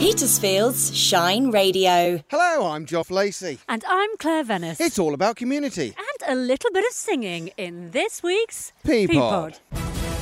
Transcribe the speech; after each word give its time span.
Petersfield's 0.00 0.96
Shine 0.96 1.50
Radio. 1.50 2.24
Hello, 2.30 2.68
I'm 2.68 2.86
Joff 2.86 3.10
Lacey. 3.10 3.58
And 3.68 3.84
I'm 3.86 4.08
Claire 4.16 4.44
Venice. 4.44 4.80
It's 4.80 4.98
all 4.98 5.12
about 5.12 5.36
community. 5.36 5.94
And 5.94 6.38
a 6.38 6.40
little 6.40 6.70
bit 6.72 6.86
of 6.86 6.92
singing 6.94 7.48
in 7.58 7.90
this 7.90 8.22
week's 8.22 8.72
P 8.82 9.06
Pod. 9.06 9.58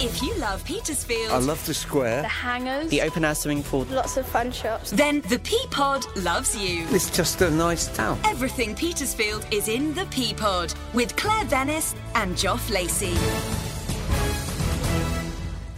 If 0.01 0.21
you 0.21 0.35
love 0.39 0.65
Petersfield, 0.65 1.31
I 1.31 1.39
love 1.39 1.65
the 1.65 1.75
square. 1.75 2.23
The 2.23 2.29
hangers. 2.29 2.91
The 2.91 3.03
open 3.03 3.25
air 3.25 3.37
swimming 3.37 3.63
pool. 3.63 3.85
Lots 3.85 4.17
of 4.17 4.27
fun 4.27 4.51
shops. 4.51 4.91
then 4.91 5.21
the 5.29 5.39
P 5.39 5.57
Pod 5.71 6.05
loves 6.17 6.57
you. 6.57 6.85
It's 6.91 7.09
just 7.17 7.41
a 7.43 7.49
nice 7.49 7.87
town. 7.97 8.19
Everything 8.25 8.75
Petersfield 8.75 9.47
is 9.53 9.69
in 9.69 9.95
the 9.95 10.07
P 10.07 10.35
Pod 10.35 10.75
with 10.93 11.15
Claire 11.15 11.45
Venice 11.45 11.95
and 12.17 12.35
Joff 12.35 12.69
Lacey. 12.69 13.15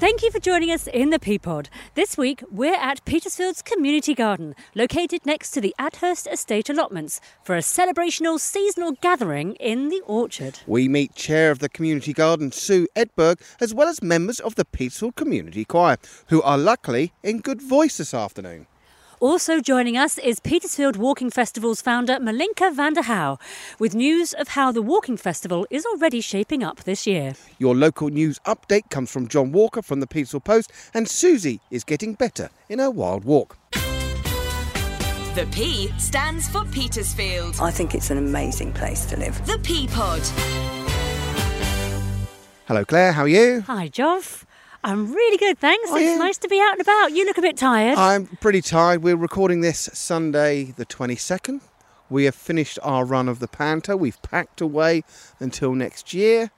Thank 0.00 0.22
you 0.22 0.30
for 0.30 0.38
joining 0.38 0.70
us 0.70 0.86
in 0.86 1.10
the 1.10 1.18
P 1.18 1.38
Pod. 1.38 1.68
This 1.94 2.16
week, 2.16 2.42
we're 2.50 2.72
at 2.72 3.04
Petersfield's 3.04 3.60
Community 3.60 4.14
Garden, 4.14 4.54
located 4.74 5.26
next 5.26 5.50
to 5.50 5.60
the 5.60 5.74
Adhurst 5.78 6.26
Estate 6.26 6.70
allotments, 6.70 7.20
for 7.44 7.54
a 7.54 7.60
celebrational 7.60 8.38
seasonal 8.38 8.92
gathering 9.02 9.56
in 9.56 9.90
the 9.90 10.00
orchard. 10.06 10.60
We 10.66 10.88
meet 10.88 11.14
Chair 11.14 11.50
of 11.50 11.58
the 11.58 11.68
Community 11.68 12.14
Garden, 12.14 12.50
Sue 12.50 12.88
Edberg, 12.96 13.42
as 13.60 13.74
well 13.74 13.88
as 13.88 14.02
members 14.02 14.40
of 14.40 14.54
the 14.54 14.64
Petersfield 14.64 15.16
Community 15.16 15.66
Choir, 15.66 15.98
who 16.28 16.40
are 16.40 16.56
luckily 16.56 17.12
in 17.22 17.40
good 17.40 17.60
voice 17.60 17.98
this 17.98 18.14
afternoon. 18.14 18.68
Also 19.20 19.60
joining 19.60 19.98
us 19.98 20.16
is 20.16 20.40
Petersfield 20.40 20.96
Walking 20.96 21.28
Festival's 21.28 21.82
founder, 21.82 22.18
Malinka 22.20 22.74
van 22.74 22.94
der 22.94 23.02
Gaauw, 23.02 23.38
with 23.78 23.94
news 23.94 24.32
of 24.32 24.48
how 24.48 24.72
the 24.72 24.80
Walking 24.80 25.18
Festival 25.18 25.66
is 25.68 25.84
already 25.84 26.22
shaping 26.22 26.62
up 26.62 26.84
this 26.84 27.06
year. 27.06 27.34
Your 27.58 27.76
local 27.76 28.08
news 28.08 28.38
update 28.46 28.88
comes 28.88 29.10
from 29.10 29.28
John 29.28 29.52
Walker 29.52 29.82
from 29.82 30.00
the 30.00 30.06
Petersfield 30.06 30.44
Post, 30.44 30.72
and 30.94 31.06
Susie 31.06 31.60
is 31.70 31.84
getting 31.84 32.14
better 32.14 32.48
in 32.70 32.78
her 32.78 32.90
Wilde 32.90 33.24
walk. 33.24 33.58
The 35.34 35.46
P 35.52 35.92
stands 35.98 36.48
for 36.48 36.64
Petersfield. 36.64 37.56
I 37.60 37.70
think 37.70 37.94
it's 37.94 38.10
an 38.10 38.16
amazing 38.16 38.72
place 38.72 39.04
to 39.04 39.18
live. 39.18 39.46
The 39.46 39.58
P 39.58 39.86
Pod. 39.88 40.22
Hello, 42.66 42.86
Claire, 42.86 43.12
how 43.12 43.24
are 43.24 43.28
you? 43.28 43.60
Hi, 43.66 43.90
Joff. 43.90 44.44
I'm 44.82 45.12
really 45.12 45.36
good, 45.36 45.58
thanks. 45.58 45.90
It's 45.92 46.18
nice 46.18 46.38
to 46.38 46.48
be 46.48 46.58
out 46.58 46.72
and 46.72 46.80
about. 46.80 47.12
You 47.12 47.26
look 47.26 47.36
a 47.38 47.42
bit 47.42 47.56
tired. 47.56 47.98
I'm 47.98 48.26
pretty 48.26 48.62
tired. 48.62 49.02
We're 49.02 49.16
recording 49.16 49.60
this 49.60 49.90
Sunday, 49.92 50.72
the 50.76 50.86
22nd. 50.86 51.60
We 52.08 52.24
have 52.24 52.34
finished 52.34 52.78
our 52.82 53.04
run 53.04 53.28
of 53.28 53.40
the 53.40 53.46
Panto. 53.48 53.94
We've 53.96 54.20
packed 54.22 54.60
away 54.60 55.04
until 55.38 55.74
next 55.74 56.14
year. 56.14 56.50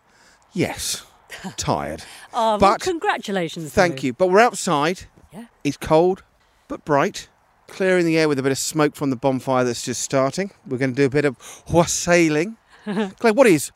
Yes, 0.53 1.05
tired. 1.56 2.05
oh, 2.33 2.50
well, 2.53 2.59
but- 2.59 2.81
congratulations. 2.81 3.73
Thank 3.73 4.00
though. 4.00 4.06
you. 4.06 4.12
But 4.12 4.28
we're 4.28 4.41
outside. 4.41 5.03
Yeah. 5.33 5.47
It's 5.65 5.77
cold, 5.77 6.23
but 6.69 6.84
bright. 6.84 7.28
Clearing 7.67 8.05
the 8.06 8.19
air 8.19 8.28
with 8.28 8.39
a 8.39 8.43
bit 8.43 8.53
of 8.53 8.59
smoke 8.59 8.95
from 8.95 9.11
the 9.11 9.17
bonfire 9.17 9.65
that's 9.65 9.83
just 9.83 10.03
starting. 10.03 10.50
We're 10.67 10.78
going 10.78 10.91
to 10.95 10.97
do 10.97 11.06
a 11.06 11.11
bit 11.11 11.25
of 11.25 11.37
wassailing. 11.73 12.56
Claire, 12.84 13.33
what 13.33 13.47
is 13.47 13.73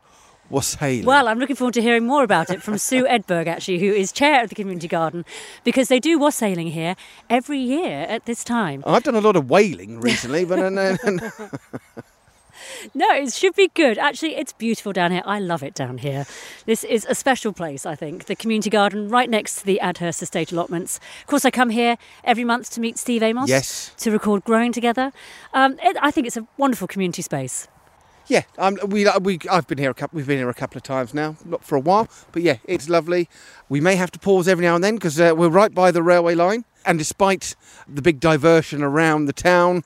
wassailing? 0.50 1.04
Well, 1.04 1.28
I'm 1.28 1.38
looking 1.38 1.56
forward 1.56 1.74
to 1.74 1.82
hearing 1.82 2.06
more 2.06 2.22
about 2.22 2.50
it 2.50 2.62
from 2.62 2.78
Sue 2.78 3.04
Edberg, 3.04 3.46
actually, 3.46 3.78
who 3.78 3.92
is 3.92 4.12
chair 4.12 4.42
of 4.42 4.48
the 4.48 4.54
community 4.54 4.88
garden, 4.88 5.24
because 5.64 5.88
they 5.88 6.00
do 6.00 6.18
wassailing 6.18 6.68
here 6.68 6.96
every 7.28 7.58
year 7.58 8.06
at 8.08 8.26
this 8.26 8.44
time. 8.44 8.82
I've 8.86 9.02
done 9.02 9.14
a 9.14 9.20
lot 9.20 9.36
of 9.36 9.50
wailing 9.50 10.00
recently, 10.00 10.44
but 10.44 10.58
uh, 10.58 10.70
no, 10.70 10.96
no, 11.04 11.10
no. 11.10 11.30
No, 12.94 13.10
it 13.12 13.32
should 13.32 13.54
be 13.54 13.68
good. 13.68 13.98
Actually, 13.98 14.36
it's 14.36 14.52
beautiful 14.52 14.92
down 14.92 15.12
here. 15.12 15.22
I 15.24 15.38
love 15.38 15.62
it 15.62 15.74
down 15.74 15.98
here. 15.98 16.26
This 16.66 16.84
is 16.84 17.06
a 17.08 17.14
special 17.14 17.52
place, 17.52 17.86
I 17.86 17.94
think. 17.94 18.26
The 18.26 18.36
community 18.36 18.70
garden 18.70 19.08
right 19.08 19.28
next 19.28 19.56
to 19.60 19.66
the 19.66 19.80
Adhurst 19.82 20.22
Estate 20.22 20.52
allotments. 20.52 20.98
Of 21.20 21.26
course, 21.26 21.44
I 21.44 21.50
come 21.50 21.70
here 21.70 21.96
every 22.24 22.44
month 22.44 22.70
to 22.70 22.80
meet 22.80 22.98
Steve 22.98 23.22
Amos. 23.22 23.48
Yes. 23.48 23.92
To 23.98 24.10
record 24.10 24.44
Growing 24.44 24.72
Together. 24.72 25.12
Um, 25.52 25.78
it, 25.82 25.96
I 26.00 26.10
think 26.10 26.26
it's 26.26 26.36
a 26.36 26.46
wonderful 26.56 26.88
community 26.88 27.22
space. 27.22 27.68
Yeah, 28.28 28.42
um, 28.58 28.78
we, 28.86 29.06
we, 29.20 29.38
I've 29.50 29.66
been 29.66 29.78
here 29.78 29.90
a 29.90 29.94
couple. 29.94 30.16
We've 30.16 30.26
been 30.26 30.38
here 30.38 30.48
a 30.48 30.54
couple 30.54 30.76
of 30.76 30.82
times 30.82 31.14
now, 31.14 31.36
not 31.44 31.64
for 31.64 31.76
a 31.76 31.80
while, 31.80 32.08
but 32.32 32.42
yeah, 32.42 32.56
it's 32.64 32.88
lovely. 32.88 33.28
We 33.68 33.80
may 33.80 33.96
have 33.96 34.10
to 34.12 34.18
pause 34.18 34.48
every 34.48 34.64
now 34.64 34.74
and 34.74 34.82
then 34.82 34.96
because 34.96 35.20
uh, 35.20 35.34
we're 35.36 35.48
right 35.48 35.72
by 35.72 35.90
the 35.90 36.02
railway 36.02 36.34
line, 36.34 36.64
and 36.84 36.98
despite 36.98 37.54
the 37.88 38.02
big 38.02 38.20
diversion 38.20 38.82
around 38.82 39.26
the 39.26 39.32
town, 39.32 39.84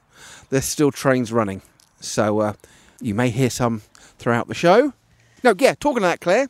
there's 0.50 0.64
still 0.64 0.90
trains 0.90 1.32
running. 1.32 1.62
So 2.00 2.40
uh, 2.40 2.52
you 3.00 3.14
may 3.14 3.30
hear 3.30 3.50
some 3.50 3.82
throughout 4.18 4.48
the 4.48 4.54
show. 4.54 4.94
No, 5.42 5.54
yeah, 5.58 5.74
talking 5.78 5.98
of 5.98 6.10
that, 6.10 6.20
Claire, 6.20 6.48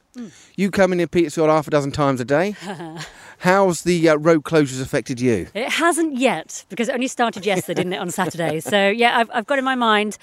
you 0.57 0.71
come 0.71 0.93
in 0.93 0.99
in 0.99 1.09
Petersfield 1.09 1.49
half 1.49 1.69
a 1.69 1.71
dozen 1.71 1.93
times 1.93 2.21
a 2.21 2.25
day. 2.25 2.57
How's 3.39 3.83
the 3.83 4.09
uh, 4.09 4.17
road 4.17 4.43
closures 4.43 4.83
affected 4.83 5.21
you? 5.21 5.47
It 5.55 5.71
hasn't 5.71 6.19
yet 6.19 6.65
because 6.69 6.89
it 6.89 6.93
only 6.93 7.07
started 7.07 7.47
yesterday, 7.47 7.83
didn't 7.83 7.93
it, 7.95 7.99
on 7.99 8.11
Saturday? 8.11 8.61
So 8.61 8.89
yeah, 8.89 9.17
I've, 9.17 9.31
I've 9.33 9.47
got 9.47 9.59
in 9.59 9.65
my 9.65 9.77
mind 9.77 10.19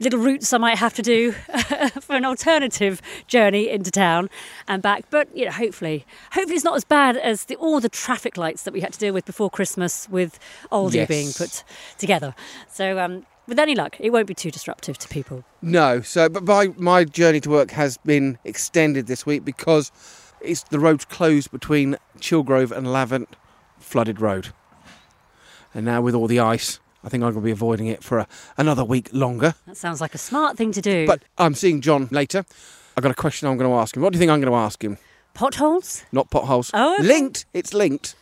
little 0.00 0.20
routes 0.20 0.52
I 0.52 0.58
might 0.58 0.78
have 0.78 0.94
to 0.94 1.02
do 1.02 1.32
for 2.00 2.14
an 2.16 2.24
alternative 2.24 3.02
journey 3.26 3.68
into 3.68 3.90
town 3.90 4.30
and 4.66 4.82
back. 4.82 5.04
But 5.10 5.34
you 5.36 5.44
know, 5.46 5.50
hopefully, 5.52 6.04
hopefully 6.32 6.54
it's 6.56 6.64
not 6.64 6.76
as 6.76 6.84
bad 6.84 7.16
as 7.16 7.44
the, 7.44 7.56
all 7.56 7.80
the 7.80 7.88
traffic 7.88 8.36
lights 8.36 8.62
that 8.62 8.72
we 8.72 8.80
had 8.80 8.92
to 8.92 8.98
deal 8.98 9.12
with 9.14 9.24
before 9.24 9.50
Christmas 9.50 10.08
with 10.08 10.38
Aldi 10.70 10.94
Yes. 10.94 11.08
being 11.08 11.32
put 11.32 11.64
together. 11.98 12.34
So. 12.70 12.98
Um, 12.98 13.26
with 13.46 13.58
any 13.58 13.74
luck, 13.74 13.96
it 13.98 14.10
won't 14.10 14.26
be 14.26 14.34
too 14.34 14.50
disruptive 14.50 14.98
to 14.98 15.08
people. 15.08 15.42
No, 15.62 16.02
so 16.02 16.28
but 16.28 16.44
my 16.44 16.66
my 16.76 17.04
journey 17.04 17.40
to 17.40 17.48
work 17.48 17.70
has 17.70 17.96
been 17.96 18.36
extended 18.44 19.06
this 19.06 19.24
week 19.24 19.42
because 19.42 19.90
it's 20.42 20.64
the 20.64 20.78
road's 20.78 21.06
closed 21.06 21.50
between 21.50 21.96
Chilgrove 22.20 22.70
and 22.72 22.86
Lavant, 22.88 23.28
flooded 23.78 24.20
road. 24.20 24.48
And 25.74 25.86
now 25.86 26.02
with 26.02 26.14
all 26.14 26.26
the 26.26 26.40
ice, 26.40 26.78
I 27.04 27.08
think 27.08 27.22
I'm 27.22 27.32
going 27.32 27.42
to 27.42 27.46
be 27.46 27.50
avoiding 27.52 27.86
it 27.86 28.02
for 28.02 28.18
a, 28.18 28.28
another 28.56 28.84
week 28.84 29.08
longer. 29.12 29.54
That 29.66 29.76
sounds 29.76 30.00
like 30.00 30.14
a 30.14 30.18
smart 30.18 30.56
thing 30.56 30.72
to 30.72 30.80
do. 30.80 31.06
But 31.06 31.22
I'm 31.38 31.54
seeing 31.54 31.80
John 31.80 32.08
later. 32.10 32.44
I've 32.96 33.02
got 33.02 33.12
a 33.12 33.14
question 33.14 33.48
I'm 33.48 33.56
going 33.56 33.70
to 33.70 33.76
ask 33.76 33.96
him. 33.96 34.02
What 34.02 34.12
do 34.12 34.16
you 34.16 34.20
think 34.20 34.32
I'm 34.32 34.40
going 34.40 34.52
to 34.52 34.58
ask 34.58 34.82
him? 34.82 34.98
potholes? 35.38 36.04
Not 36.10 36.30
potholes. 36.30 36.70
Oh, 36.74 36.94
okay. 36.94 37.04
Linked. 37.04 37.46
It's 37.54 37.72
linked. 37.72 38.14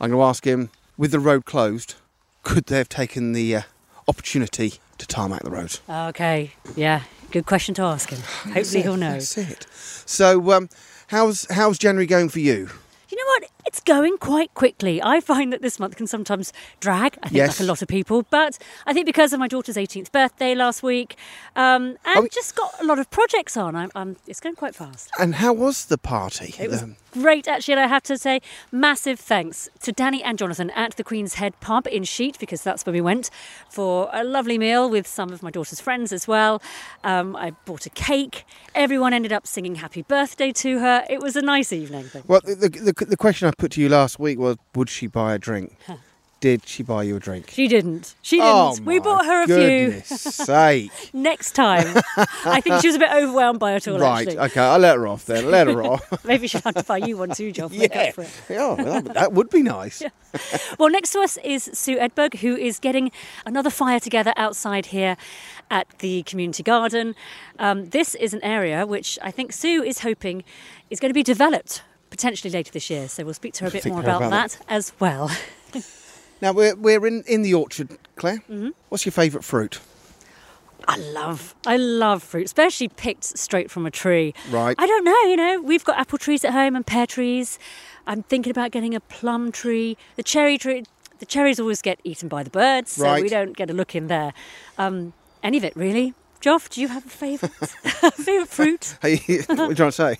I'm 0.00 0.10
going 0.10 0.20
to 0.20 0.24
ask 0.24 0.46
him, 0.46 0.70
with 0.96 1.10
the 1.10 1.18
road 1.18 1.44
closed, 1.44 1.94
could 2.42 2.66
they 2.66 2.78
have 2.78 2.88
taken 2.88 3.32
the 3.32 3.56
uh, 3.56 3.62
opportunity 4.06 4.74
to 4.98 5.06
tarmac 5.06 5.42
the 5.42 5.50
road? 5.50 5.78
Okay, 5.88 6.52
yeah, 6.76 7.02
good 7.30 7.46
question 7.46 7.74
to 7.76 7.82
ask 7.82 8.10
him. 8.10 8.20
Hopefully 8.52 8.82
he'll 8.82 8.96
know. 8.96 9.12
That's 9.12 9.36
it. 9.36 9.66
So, 10.06 10.52
um, 10.52 10.68
how's 11.08 11.46
how's 11.50 11.78
January 11.78 12.06
going 12.06 12.28
for 12.28 12.40
you? 12.40 12.68
You 13.08 13.16
know 13.16 13.24
what? 13.26 13.50
It's 13.74 13.80
going 13.82 14.18
quite 14.18 14.54
quickly. 14.54 15.02
I 15.02 15.18
find 15.18 15.52
that 15.52 15.60
this 15.60 15.80
month 15.80 15.96
can 15.96 16.06
sometimes 16.06 16.52
drag, 16.78 17.18
I 17.24 17.28
think, 17.28 17.34
Yes. 17.34 17.58
like 17.58 17.66
a 17.66 17.68
lot 17.68 17.82
of 17.82 17.88
people. 17.88 18.22
But 18.30 18.56
I 18.86 18.92
think 18.92 19.04
because 19.04 19.32
of 19.32 19.40
my 19.40 19.48
daughter's 19.48 19.76
18th 19.76 20.12
birthday 20.12 20.54
last 20.54 20.84
week, 20.84 21.16
um, 21.56 21.96
and 22.04 22.22
we- 22.22 22.28
just 22.28 22.54
got 22.54 22.72
a 22.80 22.84
lot 22.84 23.00
of 23.00 23.10
projects 23.10 23.56
on, 23.56 23.74
I'm, 23.74 23.90
I'm, 23.96 24.14
it's 24.28 24.38
going 24.38 24.54
quite 24.54 24.76
fast. 24.76 25.10
And 25.18 25.34
how 25.34 25.52
was 25.52 25.86
the 25.86 25.98
party? 25.98 26.54
It 26.56 26.70
was 26.70 26.84
Um, 26.84 26.94
great, 27.14 27.48
actually. 27.48 27.72
And 27.72 27.80
I 27.80 27.86
have 27.86 28.02
to 28.02 28.18
say, 28.18 28.40
massive 28.70 29.18
thanks 29.18 29.70
to 29.80 29.92
Danny 29.92 30.22
and 30.22 30.38
Jonathan 30.38 30.70
at 30.70 30.96
the 30.96 31.04
Queen's 31.04 31.34
Head 31.34 31.58
pub 31.60 31.86
in 31.86 32.04
Sheet, 32.04 32.38
because 32.38 32.62
that's 32.62 32.84
where 32.84 32.92
we 32.92 33.00
went 33.00 33.30
for 33.70 34.10
a 34.12 34.22
lovely 34.22 34.58
meal 34.58 34.90
with 34.90 35.06
some 35.06 35.32
of 35.32 35.42
my 35.42 35.50
daughter's 35.50 35.80
friends 35.80 36.12
as 36.12 36.28
well. 36.28 36.60
Um, 37.02 37.34
I 37.36 37.52
bought 37.64 37.86
a 37.86 37.90
cake. 37.90 38.44
Everyone 38.74 39.14
ended 39.14 39.32
up 39.32 39.46
singing 39.46 39.76
happy 39.76 40.02
birthday 40.02 40.52
to 40.52 40.80
her. 40.80 41.04
It 41.08 41.20
was 41.20 41.36
a 41.36 41.42
nice 41.42 41.72
evening. 41.72 42.10
Well, 42.26 42.40
the, 42.44 42.68
the, 42.68 43.06
the 43.06 43.16
question 43.16 43.48
I 43.48 43.52
put 43.56 43.72
to 43.72 43.80
you 43.80 43.88
last 43.88 44.18
week 44.18 44.38
was, 44.38 44.56
would 44.74 44.90
she 44.90 45.06
buy 45.06 45.34
a 45.34 45.38
drink? 45.38 45.78
Did 46.44 46.68
she 46.68 46.82
buy 46.82 47.04
you 47.04 47.16
a 47.16 47.20
drink? 47.20 47.48
She 47.48 47.68
didn't. 47.68 48.14
She 48.20 48.36
didn't. 48.36 48.50
Oh, 48.52 48.76
we 48.84 48.98
bought 48.98 49.24
her 49.24 49.44
a 49.44 49.46
goodness 49.46 50.08
sake. 50.10 50.92
few 50.92 51.08
next 51.18 51.52
time. 51.52 52.02
I 52.44 52.60
think 52.60 52.82
she 52.82 52.88
was 52.88 52.96
a 52.96 52.98
bit 52.98 53.10
overwhelmed 53.10 53.58
by 53.58 53.72
it 53.72 53.88
all, 53.88 53.98
right, 53.98 54.28
actually. 54.28 54.38
okay, 54.40 54.60
I'll 54.60 54.78
let 54.78 54.96
her 54.96 55.06
off 55.06 55.24
then. 55.24 55.50
Let 55.50 55.68
her 55.68 55.82
off. 55.82 56.22
Maybe 56.26 56.46
she'll 56.46 56.60
have 56.60 56.74
to 56.74 56.82
buy 56.82 56.98
you 56.98 57.16
one 57.16 57.30
too, 57.30 57.50
John. 57.50 57.70
Yeah. 57.72 57.86
up 57.86 58.14
for 58.14 58.24
it. 58.24 58.30
yeah 58.50 58.74
well, 58.74 59.00
that, 59.00 59.14
that 59.14 59.32
would 59.32 59.48
be 59.48 59.62
nice. 59.62 60.02
Well, 60.78 60.90
next 60.90 61.12
to 61.12 61.20
us 61.20 61.38
is 61.44 61.70
Sue 61.72 61.96
Edberg, 61.96 62.40
who 62.40 62.56
is 62.56 62.78
getting 62.80 63.12
another 63.46 63.70
fire 63.70 64.00
together 64.00 64.34
outside 64.36 64.86
here 64.86 65.16
at 65.70 65.88
the 66.00 66.24
community 66.24 66.64
garden. 66.64 67.14
Um, 67.58 67.86
this 67.90 68.16
is 68.16 68.34
an 68.34 68.42
area 68.42 68.84
which 68.84 69.18
I 69.22 69.30
think 69.30 69.52
Sue 69.52 69.82
is 69.82 70.00
hoping 70.00 70.42
is 70.90 70.98
going 71.00 71.10
to 71.10 71.14
be 71.14 71.22
developed 71.22 71.84
potentially 72.10 72.50
later 72.50 72.72
this 72.72 72.90
year. 72.90 73.08
So 73.08 73.24
we'll 73.24 73.32
speak 73.32 73.54
to 73.54 73.64
her 73.64 73.68
a 73.68 73.70
bit 73.70 73.86
more 73.86 74.00
about, 74.00 74.22
about 74.22 74.50
that 74.50 74.58
as 74.68 74.92
well. 74.98 75.30
Now, 76.40 76.52
we're, 76.52 76.74
we're 76.76 77.06
in, 77.06 77.22
in 77.26 77.42
the 77.42 77.54
orchard, 77.54 77.96
Claire. 78.16 78.38
Mm-hmm. 78.50 78.70
What's 78.88 79.04
your 79.06 79.12
favourite 79.12 79.44
fruit? 79.44 79.80
I 80.86 80.96
love, 80.96 81.54
I 81.66 81.78
love 81.78 82.22
fruit, 82.22 82.44
especially 82.44 82.88
picked 82.88 83.24
straight 83.24 83.70
from 83.70 83.86
a 83.86 83.90
tree. 83.90 84.34
Right. 84.50 84.76
I 84.78 84.86
don't 84.86 85.04
know, 85.04 85.22
you 85.22 85.36
know, 85.36 85.62
we've 85.62 85.84
got 85.84 85.98
apple 85.98 86.18
trees 86.18 86.44
at 86.44 86.52
home 86.52 86.76
and 86.76 86.86
pear 86.86 87.06
trees. 87.06 87.58
I'm 88.06 88.22
thinking 88.22 88.50
about 88.50 88.70
getting 88.70 88.94
a 88.94 89.00
plum 89.00 89.50
tree. 89.50 89.96
The 90.16 90.22
cherry 90.22 90.58
tree, 90.58 90.84
the 91.20 91.26
cherries 91.26 91.58
always 91.58 91.80
get 91.80 92.00
eaten 92.04 92.28
by 92.28 92.42
the 92.42 92.50
birds, 92.50 92.92
so 92.92 93.04
Right. 93.04 93.22
we 93.22 93.30
don't 93.30 93.56
get 93.56 93.70
a 93.70 93.72
look 93.72 93.94
in 93.94 94.08
there. 94.08 94.34
Um, 94.76 95.14
any 95.42 95.56
of 95.56 95.64
it 95.64 95.74
really. 95.74 96.12
Joff, 96.42 96.68
do 96.68 96.82
you 96.82 96.88
have 96.88 97.06
a 97.06 97.08
favourite 97.08 97.54
favourite 98.16 98.48
fruit? 98.50 98.98
What 99.00 99.58
are 99.58 99.68
you 99.70 99.74
trying 99.74 99.90
to 99.90 99.92
say? 99.92 100.18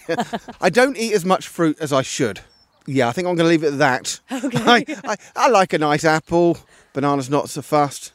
I 0.62 0.70
don't 0.70 0.96
eat 0.96 1.12
as 1.12 1.26
much 1.26 1.46
fruit 1.46 1.76
as 1.78 1.93
I 1.93 2.00
should. 2.00 2.40
Yeah, 2.86 3.08
I 3.08 3.12
think 3.12 3.26
I'm 3.26 3.34
going 3.34 3.46
to 3.46 3.50
leave 3.50 3.64
it 3.64 3.72
at 3.75 3.78
that. 3.78 4.20
Okay. 4.31 4.58
I, 4.64 4.84
I, 5.04 5.16
I 5.36 5.48
like 5.48 5.72
a 5.72 5.78
nice 5.78 6.04
apple. 6.04 6.58
Banana's 6.92 7.31
not 7.31 7.48
so 7.48 7.62
fast. 7.62 8.12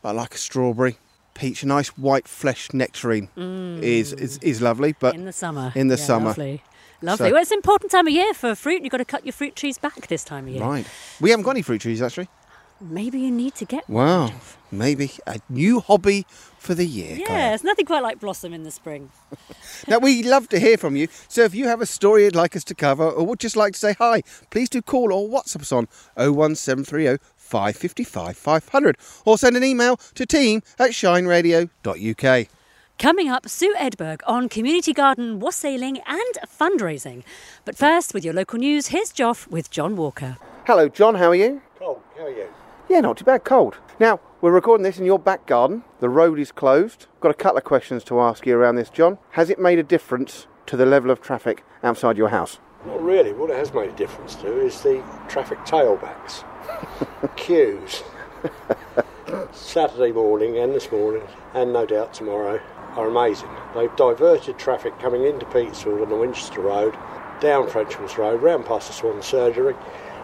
But 0.00 0.10
I 0.10 0.12
like 0.12 0.34
a 0.34 0.38
strawberry. 0.38 0.98
Peach, 1.34 1.62
a 1.62 1.66
nice 1.66 1.88
white 1.96 2.28
flesh 2.28 2.72
nectarine 2.72 3.28
mm. 3.36 3.80
is, 3.82 4.12
is 4.12 4.38
is 4.38 4.60
lovely. 4.60 4.94
But 4.98 5.14
In 5.14 5.24
the 5.24 5.32
summer. 5.32 5.72
In 5.74 5.88
the 5.88 5.96
Yeah, 5.96 6.04
summer. 6.04 6.26
Lovely. 6.26 6.62
Lovely. 7.00 7.28
So- 7.28 7.32
well, 7.32 7.42
it's 7.42 7.50
an 7.50 7.58
important 7.58 7.90
time 7.90 8.06
of 8.06 8.12
year 8.12 8.34
for 8.34 8.54
fruit. 8.54 8.82
You've 8.82 8.90
got 8.90 8.98
to 8.98 9.04
cut 9.04 9.24
your 9.24 9.32
fruit 9.32 9.56
trees 9.56 9.78
back 9.78 10.06
this 10.08 10.24
time 10.24 10.46
of 10.46 10.52
year. 10.52 10.62
Right. 10.62 10.86
We 11.20 11.30
haven't 11.30 11.44
got 11.44 11.52
any 11.52 11.62
fruit 11.62 11.80
trees 11.80 12.02
actually. 12.02 12.28
Maybe 12.82 13.20
you 13.20 13.30
need 13.30 13.54
to 13.56 13.64
get 13.64 13.88
Wow. 13.88 14.32
Maybe 14.72 15.12
a 15.26 15.38
new 15.48 15.80
hobby 15.80 16.26
for 16.58 16.74
the 16.74 16.84
year. 16.86 17.16
Yeah, 17.16 17.26
Claire. 17.26 17.54
it's 17.54 17.64
nothing 17.64 17.86
quite 17.86 18.02
like 18.02 18.18
blossom 18.18 18.52
in 18.52 18.62
the 18.64 18.70
spring. 18.70 19.10
Now, 19.88 19.98
we 19.98 20.22
love 20.22 20.48
to 20.50 20.60
hear 20.60 20.76
from 20.76 20.94
you. 20.96 21.08
So 21.28 21.42
if 21.42 21.54
you 21.54 21.66
have 21.66 21.80
a 21.80 21.86
story 21.86 22.24
you'd 22.24 22.36
like 22.36 22.54
us 22.54 22.64
to 22.64 22.74
cover 22.74 23.08
or 23.08 23.26
would 23.26 23.40
just 23.40 23.56
like 23.56 23.72
to 23.72 23.78
say 23.78 23.94
hi, 23.94 24.22
please 24.50 24.68
do 24.68 24.80
call 24.80 25.12
or 25.12 25.28
WhatsApp 25.28 25.62
us 25.62 25.72
on 25.72 25.88
01730 26.16 27.18
555 27.36 28.36
500 28.36 28.96
or 29.26 29.36
send 29.38 29.56
an 29.56 29.64
email 29.64 29.96
to 30.14 30.24
team 30.24 30.62
at 30.78 30.90
shineradio.uk. 30.90 32.48
Coming 32.98 33.28
up, 33.28 33.48
Sue 33.48 33.74
Edberg 33.78 34.20
on 34.26 34.48
community 34.48 34.92
garden 34.92 35.40
wassailing 35.40 35.98
and 36.06 36.34
fundraising. 36.46 37.24
But 37.64 37.76
first, 37.76 38.14
with 38.14 38.24
your 38.24 38.34
local 38.34 38.58
news, 38.58 38.88
here's 38.88 39.12
Joff 39.12 39.48
with 39.48 39.70
John 39.70 39.96
Walker. 39.96 40.36
Hello, 40.66 40.88
John. 40.88 41.16
How 41.16 41.28
are 41.30 41.34
you? 41.34 41.60
Cold, 41.78 42.00
how 42.16 42.24
are 42.26 42.30
you? 42.30 42.46
Yeah, 42.92 43.00
not 43.00 43.16
too 43.16 43.24
bad. 43.24 43.42
Cold. 43.42 43.78
Now, 43.98 44.20
we're 44.42 44.52
recording 44.52 44.84
this 44.84 44.98
in 44.98 45.06
your 45.06 45.18
back 45.18 45.46
garden. 45.46 45.82
The 46.00 46.10
road 46.10 46.38
is 46.38 46.52
closed. 46.52 47.06
Got 47.20 47.30
a 47.30 47.34
couple 47.34 47.56
of 47.56 47.64
questions 47.64 48.04
to 48.04 48.20
ask 48.20 48.44
you 48.44 48.54
around 48.54 48.74
this, 48.74 48.90
John. 48.90 49.16
Has 49.30 49.48
it 49.48 49.58
made 49.58 49.78
a 49.78 49.82
difference 49.82 50.46
to 50.66 50.76
the 50.76 50.84
level 50.84 51.10
of 51.10 51.22
traffic 51.22 51.64
outside 51.82 52.18
your 52.18 52.28
house? 52.28 52.58
Not 52.84 53.02
really. 53.02 53.32
What 53.32 53.48
it 53.48 53.56
has 53.56 53.72
made 53.72 53.88
a 53.88 53.96
difference 53.96 54.34
to 54.34 54.60
is 54.60 54.82
the 54.82 55.02
traffic 55.26 55.58
tailbacks. 55.60 56.44
Queues. 57.36 58.02
Saturday 59.52 60.12
morning 60.12 60.58
and 60.58 60.74
this 60.74 60.92
morning, 60.92 61.22
and 61.54 61.72
no 61.72 61.86
doubt 61.86 62.12
tomorrow, 62.12 62.60
are 62.96 63.08
amazing. 63.08 63.48
They've 63.74 63.96
diverted 63.96 64.58
traffic 64.58 64.98
coming 64.98 65.24
into 65.24 65.46
Petersfield 65.46 66.02
on 66.02 66.10
the 66.10 66.16
Winchester 66.16 66.60
Road, 66.60 66.94
down 67.40 67.70
Frenchman's 67.70 68.18
Road, 68.18 68.42
round 68.42 68.66
past 68.66 68.88
the 68.88 68.92
Swan 68.92 69.22
Surgery, 69.22 69.74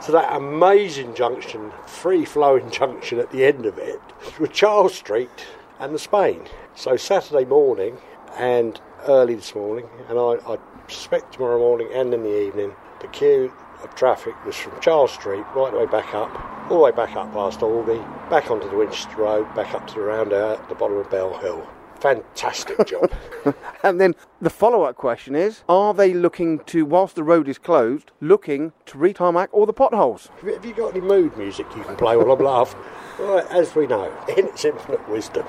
to 0.02 0.12
that 0.12 0.34
amazing 0.34 1.14
junction, 1.14 1.72
free 1.86 2.24
flowing 2.24 2.70
junction 2.72 3.18
at 3.18 3.30
the 3.30 3.44
end 3.44 3.66
of 3.66 3.78
it, 3.78 4.00
with 4.38 4.52
Charles 4.52 4.94
Street 4.94 5.46
and 5.78 5.94
the 5.94 5.98
Spain. 5.98 6.42
So 6.74 6.96
Saturday 6.96 7.44
morning 7.44 7.98
and 8.36 8.80
early 9.06 9.34
this 9.34 9.54
morning, 9.54 9.88
and 10.08 10.18
I, 10.18 10.36
I 10.46 10.58
suspect 10.88 11.34
tomorrow 11.34 11.58
morning 11.58 11.88
and 11.92 12.12
in 12.14 12.22
the 12.22 12.46
evening, 12.46 12.74
the 13.00 13.08
queue 13.08 13.52
of 13.82 13.94
traffic 13.94 14.34
was 14.44 14.56
from 14.56 14.78
Charles 14.80 15.12
Street 15.12 15.44
right 15.54 15.72
the 15.72 15.78
way 15.78 15.86
back 15.86 16.14
up, 16.14 16.30
all 16.70 16.78
the 16.78 16.84
way 16.84 16.90
back 16.90 17.14
up 17.16 17.32
past 17.32 17.62
Albany, 17.62 18.00
back 18.28 18.50
onto 18.50 18.68
the 18.68 18.76
Winchester 18.76 19.16
Road, 19.16 19.52
back 19.54 19.74
up 19.74 19.86
to 19.88 19.94
the 19.94 20.00
roundabout 20.00 20.60
at 20.60 20.68
the 20.68 20.74
bottom 20.74 20.96
of 20.96 21.10
Bell 21.10 21.38
Hill. 21.38 21.66
Fantastic 22.00 22.86
job. 22.86 23.10
And 23.82 24.00
then 24.00 24.16
the 24.40 24.50
follow 24.50 24.82
up 24.82 24.96
question 24.96 25.36
is 25.36 25.62
Are 25.68 25.94
they 25.94 26.12
looking 26.12 26.58
to, 26.66 26.84
whilst 26.84 27.14
the 27.14 27.22
road 27.22 27.48
is 27.48 27.58
closed, 27.58 28.10
looking 28.20 28.72
to 28.86 28.98
re 28.98 29.12
tarmac 29.12 29.48
all 29.52 29.66
the 29.66 29.72
potholes? 29.72 30.30
Have 30.44 30.64
you- 30.64 30.74
got 30.74 30.96
any 30.96 31.00
mood 31.00 31.36
music 31.36 31.66
you 31.76 31.82
can 31.84 31.94
play 31.96 32.16
while 32.16 32.32
I'm 32.32 32.44
laughing? 32.44 32.80
Right, 33.18 33.44
as 33.50 33.74
we 33.74 33.88
know, 33.88 34.12
in 34.36 34.46
its 34.52 34.64
infinite 34.64 35.08
wisdom, 35.08 35.44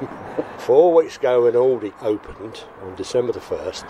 four 0.57 0.91
weeks 0.91 1.17
ago 1.17 1.43
when 1.43 1.53
Aldi 1.53 1.93
opened 2.01 2.63
on 2.81 2.95
December 2.95 3.31
the 3.31 3.39
1st, 3.39 3.87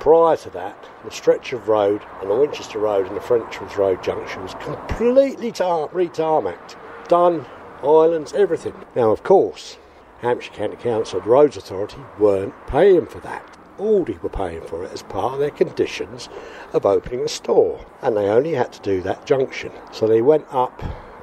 prior 0.00 0.34
to 0.38 0.48
that, 0.50 0.86
the 1.04 1.10
stretch 1.10 1.52
of 1.52 1.68
road 1.68 2.00
on 2.22 2.28
the 2.28 2.34
Winchester 2.34 2.78
Road 2.78 3.06
and 3.06 3.14
the 3.14 3.20
Frenchman's 3.20 3.76
Road 3.76 4.02
junction 4.02 4.42
was 4.42 4.54
completely 4.54 5.52
tar- 5.52 5.90
re-tarmacked. 5.92 6.76
Done, 7.08 7.44
islands, 7.82 8.32
everything. 8.32 8.74
Now, 8.96 9.10
of 9.10 9.22
course, 9.22 9.76
Hampshire 10.22 10.52
County 10.52 10.76
Council, 10.76 11.20
the 11.20 11.28
Roads 11.28 11.56
Authority, 11.56 11.98
weren't 12.16 12.54
paying 12.68 13.06
for 13.06 13.18
that. 13.20 13.44
Aldi 13.76 14.22
were 14.22 14.28
paying 14.28 14.62
for 14.62 14.84
it 14.84 14.92
as 14.92 15.02
part 15.02 15.34
of 15.34 15.40
their 15.40 15.50
conditions 15.50 16.28
of 16.72 16.86
opening 16.86 17.20
a 17.20 17.28
store, 17.28 17.84
and 18.02 18.16
they 18.16 18.28
only 18.28 18.52
had 18.52 18.72
to 18.72 18.80
do 18.82 19.02
that 19.02 19.26
junction. 19.26 19.72
So 19.90 20.06
they 20.06 20.22
went 20.22 20.46
up 20.50 20.80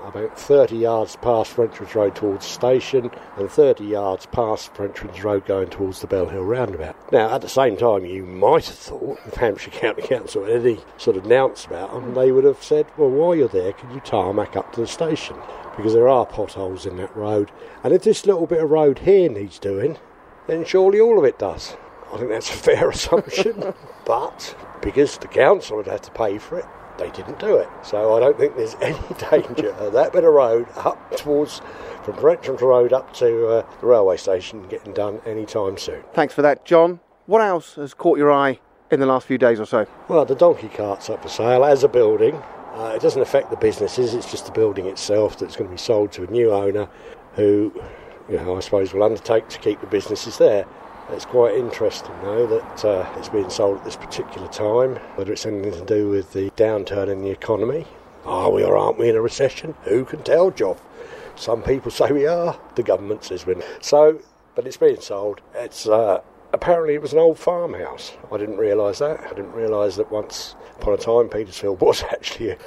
about 0.09 0.37
30 0.37 0.75
yards 0.75 1.15
past 1.17 1.53
Frenchman's 1.53 1.95
Road 1.95 2.15
towards 2.15 2.45
station, 2.45 3.09
and 3.37 3.49
30 3.49 3.85
yards 3.85 4.25
past 4.27 4.73
Frenchman's 4.73 5.23
Road 5.23 5.45
going 5.45 5.69
towards 5.69 6.01
the 6.01 6.07
Bell 6.07 6.27
Hill 6.27 6.43
roundabout. 6.43 6.95
Now, 7.11 7.33
at 7.33 7.41
the 7.41 7.49
same 7.49 7.77
time, 7.77 8.05
you 8.05 8.23
might 8.23 8.65
have 8.65 8.75
thought 8.75 9.19
if 9.25 9.35
Hampshire 9.35 9.71
County 9.71 10.01
Council 10.01 10.45
had 10.45 10.65
any 10.65 10.79
sort 10.97 11.17
of 11.17 11.25
announced 11.25 11.67
about 11.67 11.93
them, 11.93 12.13
they 12.13 12.31
would 12.31 12.43
have 12.43 12.63
said, 12.63 12.85
well, 12.97 13.09
while 13.09 13.35
you're 13.35 13.47
there, 13.47 13.73
can 13.73 13.91
you 13.91 13.99
tarmac 14.01 14.55
up 14.55 14.73
to 14.73 14.81
the 14.81 14.87
station? 14.87 15.37
Because 15.77 15.93
there 15.93 16.09
are 16.09 16.25
potholes 16.25 16.85
in 16.85 16.97
that 16.97 17.15
road, 17.15 17.51
and 17.83 17.93
if 17.93 18.03
this 18.03 18.25
little 18.25 18.47
bit 18.47 18.61
of 18.61 18.69
road 18.69 18.99
here 18.99 19.29
needs 19.29 19.59
doing, 19.59 19.97
then 20.47 20.65
surely 20.65 20.99
all 20.99 21.17
of 21.17 21.25
it 21.25 21.39
does. 21.39 21.77
I 22.11 22.17
think 22.17 22.29
that's 22.29 22.49
a 22.49 22.53
fair 22.53 22.89
assumption. 22.91 23.73
but 24.05 24.55
because 24.81 25.17
the 25.17 25.27
council 25.27 25.77
would 25.77 25.87
have 25.87 26.01
to 26.01 26.11
pay 26.11 26.37
for 26.37 26.59
it, 26.59 26.65
they 26.99 27.09
didn't 27.11 27.39
do 27.39 27.55
it. 27.55 27.67
So 27.83 28.15
I 28.15 28.19
don't 28.19 28.37
think 28.37 28.55
there's 28.55 28.75
any 28.81 28.99
danger 29.31 29.71
of 29.71 29.93
that 29.93 30.13
bit 30.13 30.23
of 30.23 30.33
road 30.33 30.67
up 30.75 31.17
towards 31.17 31.61
from 32.03 32.15
Brentford 32.17 32.61
Road 32.61 32.93
up 32.93 33.13
to 33.15 33.47
uh, 33.47 33.65
the 33.81 33.87
railway 33.87 34.17
station 34.17 34.67
getting 34.67 34.93
done 34.93 35.21
anytime 35.25 35.77
soon. 35.77 36.03
Thanks 36.13 36.33
for 36.33 36.41
that, 36.41 36.65
John. 36.65 36.99
What 37.25 37.41
else 37.41 37.75
has 37.75 37.93
caught 37.93 38.17
your 38.17 38.31
eye 38.31 38.59
in 38.91 38.99
the 38.99 39.05
last 39.05 39.27
few 39.27 39.37
days 39.37 39.59
or 39.59 39.65
so? 39.65 39.85
Well, 40.07 40.25
the 40.25 40.35
donkey 40.35 40.69
cart's 40.69 41.09
up 41.09 41.21
for 41.21 41.29
sale 41.29 41.63
as 41.63 41.83
a 41.83 41.87
building. 41.87 42.35
Uh, 42.73 42.93
it 42.95 43.01
doesn't 43.01 43.21
affect 43.21 43.49
the 43.49 43.57
businesses, 43.57 44.13
it's 44.13 44.29
just 44.29 44.45
the 44.45 44.51
building 44.51 44.85
itself 44.85 45.37
that's 45.37 45.55
going 45.55 45.69
to 45.69 45.73
be 45.73 45.77
sold 45.77 46.11
to 46.13 46.23
a 46.23 46.27
new 46.27 46.51
owner 46.51 46.87
who, 47.33 47.73
you 48.29 48.37
know, 48.37 48.55
I 48.55 48.59
suppose 48.61 48.93
will 48.93 49.03
undertake 49.03 49.49
to 49.49 49.59
keep 49.59 49.81
the 49.81 49.87
businesses 49.87 50.37
there. 50.37 50.65
It's 51.11 51.25
quite 51.25 51.55
interesting, 51.55 52.13
though, 52.21 52.45
that 52.45 52.85
uh, 52.85 53.09
it's 53.17 53.29
being 53.29 53.49
sold 53.49 53.79
at 53.79 53.83
this 53.83 53.95
particular 53.95 54.47
time, 54.47 54.95
whether 55.15 55.33
it's 55.33 55.45
anything 55.45 55.73
to 55.73 55.85
do 55.85 56.07
with 56.07 56.33
the 56.33 56.51
downturn 56.51 57.09
in 57.09 57.23
the 57.23 57.31
economy. 57.31 57.85
Are 58.25 58.51
we 58.51 58.63
or 58.63 58.77
aren't 58.77 58.99
we 58.99 59.09
in 59.09 59.15
a 59.15 59.21
recession? 59.21 59.73
Who 59.83 60.05
can 60.05 60.21
tell, 60.21 60.51
Joff? 60.51 60.77
Some 61.35 61.63
people 61.63 61.89
say 61.99 62.11
we 62.11 62.27
are, 62.27 62.59
the 62.75 62.83
government 62.83 63.23
says 63.23 63.45
we're 63.45 63.55
not. 63.55 63.65
So, 63.83 64.21
but 64.53 64.67
it's 64.67 64.77
being 64.77 65.01
sold. 65.01 65.41
It's 65.55 65.87
uh, 65.87 66.21
apparently 66.53 66.93
it 66.93 67.01
was 67.01 67.13
an 67.13 67.19
old 67.19 67.39
farmhouse. 67.39 68.13
I 68.31 68.37
didn't 68.37 68.57
realise 68.57 68.99
that. 68.99 69.19
I 69.21 69.29
didn't 69.29 69.53
realise 69.53 69.95
that 69.95 70.11
once 70.11 70.55
upon 70.79 70.93
a 70.93 70.97
time 70.97 71.27
Petersfield 71.29 71.81
was 71.81 72.03
actually 72.03 72.51
a, 72.51 72.57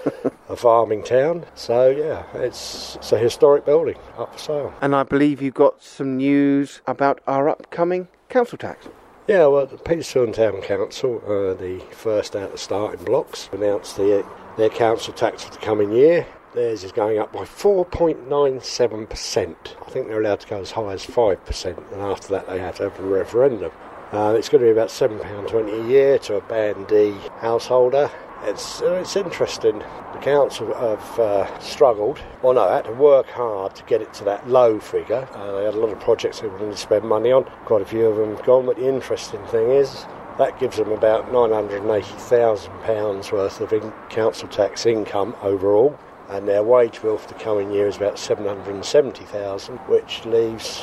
a 0.49 0.57
farming 0.57 1.05
town. 1.05 1.47
So 1.55 1.91
yeah, 1.91 2.25
it's 2.35 2.97
it's 2.97 3.13
a 3.13 3.19
historic 3.19 3.65
building 3.65 3.99
up 4.19 4.33
for 4.33 4.39
sale. 4.39 4.75
And 4.81 4.97
I 4.97 5.05
believe 5.05 5.41
you've 5.41 5.55
got 5.55 5.83
some 5.83 6.17
news 6.17 6.81
about 6.87 7.21
our 7.27 7.49
upcoming 7.49 8.09
council 8.33 8.59
tax. 8.59 8.89
Yeah, 9.29 9.47
well, 9.47 9.67
the 9.67 9.77
Petersfield 9.77 10.35
Town 10.35 10.61
Council, 10.63 11.23
uh, 11.25 11.55
the 11.55 11.81
first 11.93 12.35
out 12.35 12.43
of 12.45 12.53
the 12.53 12.59
starting 12.59 13.05
blocks, 13.05 13.49
announced 13.53 13.97
the, 13.97 14.27
their 14.57 14.69
council 14.69 15.13
tax 15.13 15.45
for 15.45 15.53
the 15.53 15.59
coming 15.59 15.93
year. 15.93 16.27
Theirs 16.55 16.83
is 16.83 16.93
going 16.93 17.19
up 17.19 17.33
by 17.33 17.45
4.97%. 17.45 19.57
I 19.81 19.91
think 19.91 20.09
they're 20.09 20.21
allowed 20.21 20.41
to 20.41 20.49
go 20.49 20.61
as 20.61 20.73
high 20.73 20.93
as 20.93 21.07
5%, 21.07 21.93
and 21.93 22.03
after 22.03 22.29
that, 22.29 22.49
they 22.49 22.59
have 22.59 22.77
to 22.77 22.91
have 22.91 22.99
a 22.99 23.03
referendum. 23.03 23.71
Uh, 24.13 24.35
it's 24.37 24.49
going 24.49 24.61
to 24.61 24.67
be 24.67 24.73
about 24.73 24.89
£7.20 24.89 25.85
a 25.85 25.89
year 25.89 26.19
to 26.19 26.37
a 26.37 26.41
Band 26.43 26.89
D 26.89 27.15
householder. 27.39 28.11
It's, 28.45 28.83
uh, 28.83 28.95
it's 28.95 29.15
interesting. 29.15 29.79
The 29.79 30.19
council 30.21 30.75
have 30.75 31.19
uh, 31.19 31.59
struggled, 31.61 32.19
or 32.43 32.55
no, 32.55 32.69
had 32.69 32.87
to 32.87 32.93
work 32.93 33.29
hard 33.29 33.77
to 33.77 33.85
get 33.85 34.03
it 34.03 34.13
to 34.15 34.25
that 34.25 34.49
low 34.49 34.81
figure. 34.81 35.29
Uh, 35.33 35.59
they 35.59 35.65
had 35.65 35.75
a 35.75 35.79
lot 35.79 35.91
of 35.91 36.01
projects 36.01 36.41
they 36.41 36.49
wanted 36.49 36.73
to 36.73 36.77
spend 36.77 37.05
money 37.05 37.31
on. 37.31 37.45
Quite 37.67 37.83
a 37.83 37.87
few 37.87 38.05
of 38.07 38.17
them 38.17 38.35
gone, 38.45 38.67
but 38.67 38.75
the 38.77 38.89
interesting 38.89 39.45
thing 39.47 39.71
is 39.71 40.07
that 40.39 40.59
gives 40.59 40.79
them 40.79 40.91
about 40.91 41.31
£980,000 41.31 43.33
worth 43.33 43.61
of 43.61 43.73
in- 43.73 43.93
council 44.09 44.49
tax 44.49 44.87
income 44.87 45.37
overall. 45.43 45.97
And 46.29 46.49
their 46.49 46.65
wage 46.65 47.01
bill 47.01 47.19
for 47.19 47.29
the 47.29 47.39
coming 47.39 47.71
year 47.71 47.87
is 47.87 47.97
about 47.97 48.19
770000 48.19 49.79
which 49.89 50.25
leaves 50.25 50.83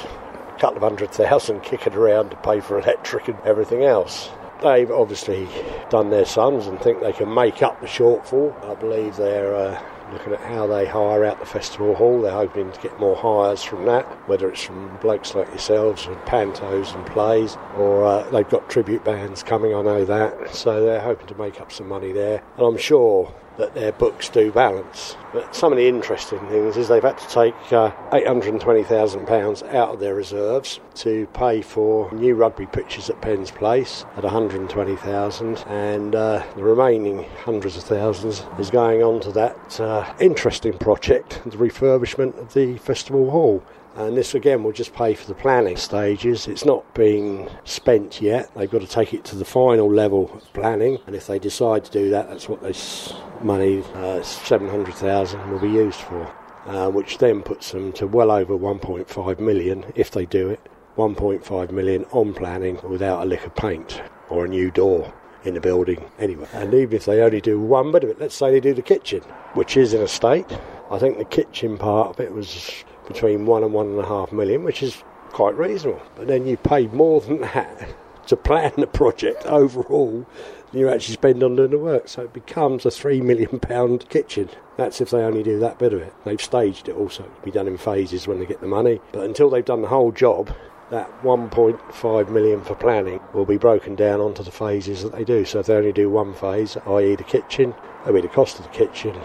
a 0.55 0.59
couple 0.59 0.77
of 0.77 0.83
hundred 0.83 1.11
thousand 1.11 1.61
kicking 1.63 1.93
around 1.93 2.29
to 2.29 2.37
pay 2.37 2.61
for 2.61 2.79
electric 2.79 3.27
and 3.27 3.37
everything 3.43 3.83
else. 3.83 4.29
They've 4.61 4.91
obviously 4.91 5.47
done 5.89 6.09
their 6.09 6.25
sums 6.25 6.67
and 6.67 6.79
think 6.81 7.01
they 7.01 7.13
can 7.13 7.33
make 7.33 7.63
up 7.63 7.79
the 7.79 7.87
shortfall. 7.87 8.53
I 8.69 8.75
believe 8.75 9.15
they're 9.15 9.55
uh, 9.55 9.81
looking 10.11 10.33
at 10.33 10.41
how 10.41 10.67
they 10.67 10.85
hire 10.85 11.23
out 11.23 11.39
the 11.39 11.45
festival 11.45 11.95
hall. 11.95 12.21
They're 12.21 12.31
hoping 12.31 12.71
to 12.71 12.81
get 12.81 12.99
more 12.99 13.15
hires 13.15 13.63
from 13.63 13.85
that, 13.85 14.05
whether 14.27 14.49
it's 14.49 14.63
from 14.63 14.97
blokes 14.97 15.33
like 15.33 15.47
yourselves 15.49 16.07
and 16.07 16.17
pantos 16.25 16.93
and 16.93 17.05
plays, 17.05 17.57
or 17.77 18.05
uh, 18.05 18.29
they've 18.31 18.49
got 18.49 18.69
tribute 18.69 19.05
bands 19.05 19.43
coming. 19.43 19.73
I 19.73 19.81
know 19.81 20.03
that, 20.05 20.53
so 20.53 20.83
they're 20.83 20.99
hoping 20.99 21.27
to 21.27 21.35
make 21.35 21.61
up 21.61 21.71
some 21.71 21.87
money 21.87 22.11
there. 22.11 22.43
And 22.57 22.65
I'm 22.65 22.77
sure 22.77 23.33
that 23.59 23.75
their 23.75 23.91
books 23.91 24.29
do 24.29 24.51
balance. 24.51 25.15
But 25.33 25.53
some 25.53 25.71
of 25.71 25.77
the 25.77 25.87
interesting 25.87 26.39
things 26.47 26.77
is 26.77 26.87
they've 26.87 27.03
had 27.03 27.17
to 27.19 27.27
take 27.27 27.53
uh, 27.71 27.91
£820,000 28.11 29.75
out 29.75 29.93
of 29.93 29.99
their 29.99 30.15
reserves 30.15 30.79
to 30.95 31.27
pay 31.27 31.61
for 31.61 32.11
new 32.13 32.33
rugby 32.35 32.65
pitches 32.65 33.09
at 33.09 33.21
Penn's 33.21 33.51
Place 33.51 34.05
at 34.15 34.23
120,000 34.23 35.57
and 35.67 36.15
uh, 36.15 36.43
the 36.55 36.63
remaining 36.63 37.25
hundreds 37.43 37.77
of 37.77 37.83
thousands 37.83 38.43
is 38.57 38.69
going 38.69 39.03
on 39.03 39.19
to 39.19 39.31
that 39.33 39.79
uh, 39.79 40.11
interesting 40.19 40.77
project, 40.77 41.41
the 41.45 41.57
refurbishment 41.57 42.37
of 42.39 42.53
the 42.53 42.77
festival 42.77 43.29
hall. 43.29 43.61
And 43.99 44.15
this 44.15 44.33
again 44.33 44.63
will 44.63 44.71
just 44.71 44.93
pay 44.93 45.13
for 45.13 45.27
the 45.27 45.35
planning 45.35 45.75
stages. 45.75 46.47
It's 46.47 46.63
not 46.63 46.95
being 46.95 47.49
spent 47.65 48.21
yet. 48.21 48.49
They've 48.55 48.71
got 48.71 48.79
to 48.79 48.87
take 48.87 49.13
it 49.13 49.25
to 49.25 49.35
the 49.35 49.43
final 49.43 49.91
level 49.93 50.31
of 50.33 50.53
planning. 50.53 50.99
And 51.05 51.17
if 51.17 51.27
they 51.27 51.37
decide 51.37 51.83
to 51.83 51.91
do 51.91 52.09
that, 52.11 52.29
that's 52.29 52.47
what 52.47 52.63
this 52.63 53.13
money, 53.41 53.83
uh, 53.95 54.21
700,000, 54.21 55.51
will 55.51 55.59
be 55.59 55.69
used 55.69 55.99
for. 55.99 56.33
Uh, 56.65 56.89
which 56.89 57.17
then 57.17 57.41
puts 57.41 57.71
them 57.71 57.91
to 57.91 58.07
well 58.07 58.31
over 58.31 58.57
1.5 58.57 59.39
million 59.39 59.83
if 59.95 60.11
they 60.11 60.25
do 60.25 60.49
it. 60.49 60.61
1.5 60.95 61.71
million 61.71 62.05
on 62.11 62.33
planning 62.33 62.79
without 62.87 63.23
a 63.23 63.25
lick 63.25 63.45
of 63.45 63.53
paint 63.55 64.01
or 64.29 64.45
a 64.45 64.47
new 64.47 64.71
door 64.71 65.13
in 65.43 65.55
the 65.55 65.59
building 65.59 66.09
anyway. 66.19 66.47
And 66.53 66.73
even 66.73 66.95
if 66.95 67.03
they 67.03 67.19
only 67.19 67.41
do 67.41 67.59
one 67.59 67.91
bit 67.91 68.05
of 68.05 68.11
it, 68.11 68.19
let's 68.19 68.35
say 68.35 68.49
they 68.49 68.61
do 68.61 68.73
the 68.73 68.81
kitchen, 68.81 69.19
which 69.55 69.75
is 69.75 69.93
in 69.93 70.01
a 70.01 70.07
state. 70.07 70.45
I 70.89 70.99
think 70.99 71.17
the 71.17 71.25
kitchen 71.25 71.77
part 71.77 72.11
of 72.11 72.19
it 72.21 72.33
was 72.33 72.85
between 73.09 73.45
one 73.45 73.63
and 73.63 73.73
one 73.73 73.87
and 73.87 73.99
a 73.99 74.05
half 74.05 74.31
million, 74.31 74.63
which 74.63 74.81
is 74.81 75.03
quite 75.31 75.57
reasonable. 75.57 76.01
But 76.15 76.27
then 76.27 76.47
you 76.47 76.55
pay 76.55 76.87
more 76.87 77.19
than 77.27 77.41
that 77.41 77.89
to 78.27 78.37
plan 78.37 78.71
the 78.77 78.87
project 78.87 79.45
overall 79.47 80.25
than 80.71 80.79
you 80.79 80.87
actually 80.87 81.15
spend 81.15 81.43
on 81.43 81.55
doing 81.55 81.71
the 81.71 81.77
work. 81.77 82.07
So 82.07 82.21
it 82.21 82.33
becomes 82.33 82.85
a 82.85 82.91
three 82.91 83.19
million 83.19 83.59
pound 83.59 84.07
kitchen. 84.09 84.49
That's 84.77 85.01
if 85.01 85.09
they 85.09 85.21
only 85.21 85.43
do 85.43 85.59
that 85.59 85.79
bit 85.79 85.93
of 85.93 86.01
it. 86.01 86.13
They've 86.23 86.41
staged 86.41 86.87
it 86.87 86.95
also 86.95 87.23
to 87.23 87.41
be 87.43 87.51
done 87.51 87.67
in 87.67 87.77
phases 87.77 88.27
when 88.27 88.39
they 88.39 88.45
get 88.45 88.61
the 88.61 88.67
money. 88.67 89.01
But 89.11 89.25
until 89.25 89.49
they've 89.49 89.65
done 89.65 89.81
the 89.81 89.87
whole 89.89 90.11
job, 90.11 90.55
that 90.91 91.21
1.5 91.21 92.29
million 92.29 92.63
for 92.63 92.75
planning 92.75 93.19
will 93.33 93.45
be 93.45 93.57
broken 93.57 93.95
down 93.95 94.21
onto 94.21 94.43
the 94.43 94.51
phases 94.51 95.03
that 95.03 95.11
they 95.11 95.23
do. 95.23 95.45
So 95.45 95.59
if 95.59 95.67
they 95.67 95.75
only 95.75 95.91
do 95.91 96.09
one 96.09 96.33
phase, 96.33 96.77
i.e. 96.77 97.15
the 97.15 97.23
kitchen, 97.23 97.75
that'll 97.99 98.13
be 98.13 98.21
the 98.21 98.27
cost 98.27 98.59
of 98.59 98.65
the 98.65 98.71
kitchen 98.71 99.19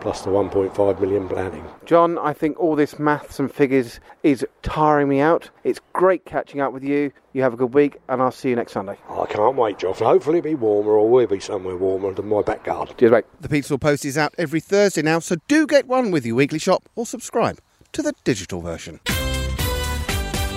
plus 0.00 0.22
the 0.22 0.30
1.5 0.30 1.00
million 1.00 1.28
planning. 1.28 1.64
John, 1.84 2.18
I 2.18 2.32
think 2.32 2.58
all 2.58 2.76
this 2.76 2.98
maths 2.98 3.38
and 3.38 3.52
figures 3.52 4.00
is 4.22 4.46
tiring 4.62 5.08
me 5.08 5.20
out. 5.20 5.50
It's 5.64 5.80
great 5.92 6.24
catching 6.24 6.60
up 6.60 6.72
with 6.72 6.82
you. 6.82 7.12
You 7.32 7.42
have 7.42 7.54
a 7.54 7.56
good 7.56 7.74
week, 7.74 7.96
and 8.08 8.20
I'll 8.20 8.32
see 8.32 8.50
you 8.50 8.56
next 8.56 8.72
Sunday. 8.72 8.98
I 9.08 9.26
can't 9.26 9.56
wait, 9.56 9.78
Joff. 9.78 9.98
Hopefully 9.98 10.38
it'll 10.38 10.50
be 10.50 10.54
warmer, 10.54 10.92
or 10.92 11.08
we'll 11.08 11.26
be 11.26 11.40
somewhere 11.40 11.76
warmer 11.76 12.12
than 12.12 12.28
my 12.28 12.42
back 12.42 12.64
garden. 12.64 12.94
Cheers, 12.98 13.12
mate. 13.12 13.24
The 13.40 13.48
Petersfield 13.48 13.80
Post 13.80 14.04
is 14.04 14.18
out 14.18 14.34
every 14.38 14.60
Thursday 14.60 15.02
now, 15.02 15.18
so 15.20 15.36
do 15.48 15.66
get 15.66 15.86
one 15.86 16.10
with 16.10 16.26
your 16.26 16.36
weekly 16.36 16.58
shop 16.58 16.88
or 16.96 17.06
subscribe 17.06 17.60
to 17.92 18.02
the 18.02 18.12
digital 18.24 18.60
version. 18.60 19.00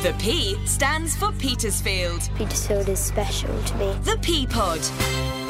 The 0.04 0.14
P 0.20 0.58
stands 0.66 1.16
for 1.16 1.32
Petersfield. 1.34 2.30
Petersfield 2.36 2.90
is 2.90 3.00
special 3.00 3.64
to 3.64 3.76
me. 3.78 3.94
The 4.04 4.18
P 4.22 4.46
Pod. 4.46 5.43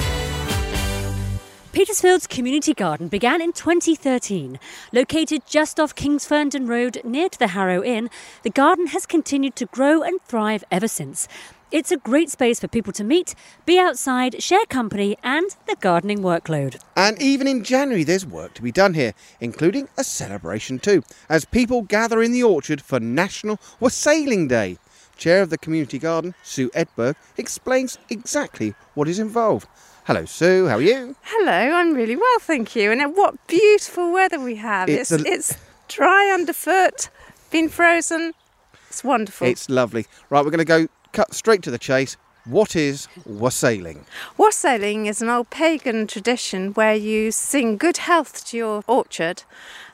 Petersfield's 1.73 2.27
community 2.27 2.75
garden 2.75 3.07
began 3.07 3.41
in 3.41 3.51
2013. 3.51 4.59
Located 4.91 5.41
just 5.47 5.79
off 5.79 5.95
Kingsfernsden 5.95 6.69
Road 6.69 7.01
near 7.03 7.29
to 7.29 7.39
the 7.39 7.47
Harrow 7.47 7.83
Inn, 7.83 8.11
the 8.43 8.51
garden 8.51 8.85
has 8.87 9.07
continued 9.07 9.55
to 9.55 9.65
grow 9.65 10.03
and 10.03 10.21
thrive 10.21 10.63
ever 10.69 10.87
since. 10.87 11.27
It's 11.71 11.91
a 11.91 11.97
great 11.97 12.29
space 12.29 12.59
for 12.59 12.67
people 12.67 12.93
to 12.93 13.03
meet, 13.03 13.33
be 13.65 13.79
outside, 13.79 14.43
share 14.43 14.67
company, 14.69 15.17
and 15.23 15.49
the 15.65 15.75
gardening 15.77 16.19
workload. 16.19 16.79
And 16.95 17.19
even 17.19 17.47
in 17.47 17.63
January, 17.63 18.03
there's 18.03 18.23
work 18.23 18.53
to 18.53 18.61
be 18.61 18.71
done 18.71 18.93
here, 18.93 19.15
including 19.41 19.89
a 19.97 20.03
celebration 20.03 20.77
too, 20.77 21.01
as 21.27 21.43
people 21.43 21.81
gather 21.81 22.21
in 22.21 22.33
the 22.33 22.43
orchard 22.43 22.83
for 22.83 22.99
National 22.99 23.59
Wassailing 23.79 24.47
Day. 24.47 24.77
Chair 25.17 25.41
of 25.41 25.49
the 25.49 25.57
Community 25.57 25.97
Garden, 25.97 26.35
Sue 26.43 26.69
Edberg, 26.71 27.15
explains 27.35 27.97
exactly 28.09 28.75
what 28.93 29.07
is 29.07 29.17
involved. 29.17 29.67
Hello, 30.05 30.25
Sue. 30.25 30.67
How 30.67 30.75
are 30.75 30.81
you? 30.81 31.15
Hello, 31.21 31.51
I'm 31.51 31.93
really 31.93 32.17
well, 32.17 32.39
thank 32.39 32.75
you. 32.75 32.91
And 32.91 33.15
what 33.15 33.35
beautiful 33.47 34.11
weather 34.11 34.39
we 34.39 34.55
have. 34.57 34.89
It's 34.89 35.11
It's, 35.11 35.23
a- 35.23 35.31
it's 35.31 35.57
dry 35.87 36.29
underfoot, 36.33 37.09
been 37.51 37.69
frozen. 37.69 38.33
It's 38.89 39.03
wonderful. 39.03 39.47
It's 39.47 39.69
lovely. 39.69 40.05
Right, 40.29 40.43
we're 40.43 40.51
going 40.51 40.59
to 40.59 40.65
go 40.65 40.87
cut 41.13 41.33
straight 41.33 41.61
to 41.63 41.71
the 41.71 41.77
chase. 41.79 42.17
What 42.45 42.75
is 42.75 43.07
wassailing? 43.25 44.05
Wassailing 44.37 45.05
is 45.05 45.21
an 45.21 45.29
old 45.29 45.49
pagan 45.49 46.05
tradition 46.07 46.73
where 46.73 46.93
you 46.95 47.31
sing 47.31 47.77
good 47.77 47.97
health 47.97 48.45
to 48.47 48.57
your 48.57 48.83
orchard 48.85 49.43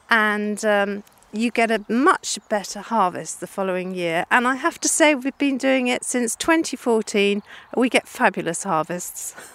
and 0.09 0.65
um, 0.65 1.03
you 1.31 1.51
get 1.51 1.69
a 1.69 1.85
much 1.87 2.39
better 2.49 2.79
harvest 2.81 3.39
the 3.41 3.45
following 3.47 3.93
year. 3.93 4.25
And 4.31 4.47
I 4.47 4.55
have 4.55 4.79
to 4.81 4.87
say, 4.87 5.13
we've 5.13 5.37
been 5.37 5.59
doing 5.59 5.85
it 5.87 6.03
since 6.03 6.35
2014. 6.35 7.43
We 7.77 7.89
get 7.89 8.07
fabulous 8.07 8.63
harvests. 8.63 9.35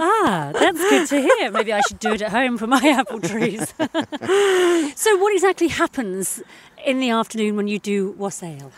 Ah, 0.00 0.50
that's 0.54 0.78
good 0.78 1.08
to 1.08 1.20
hear. 1.20 1.50
Maybe 1.50 1.72
I 1.72 1.80
should 1.88 1.98
do 1.98 2.12
it 2.12 2.22
at 2.22 2.30
home 2.30 2.56
for 2.56 2.68
my 2.68 2.80
apple 2.84 3.20
trees. 3.20 3.74
so, 4.96 5.16
what 5.16 5.34
exactly 5.34 5.68
happens 5.68 6.40
in 6.84 7.00
the 7.00 7.10
afternoon 7.10 7.56
when 7.56 7.66
you 7.66 7.80
do 7.80 8.12
wassail? 8.12 8.70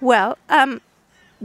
Well, 0.00 0.38
um, 0.48 0.80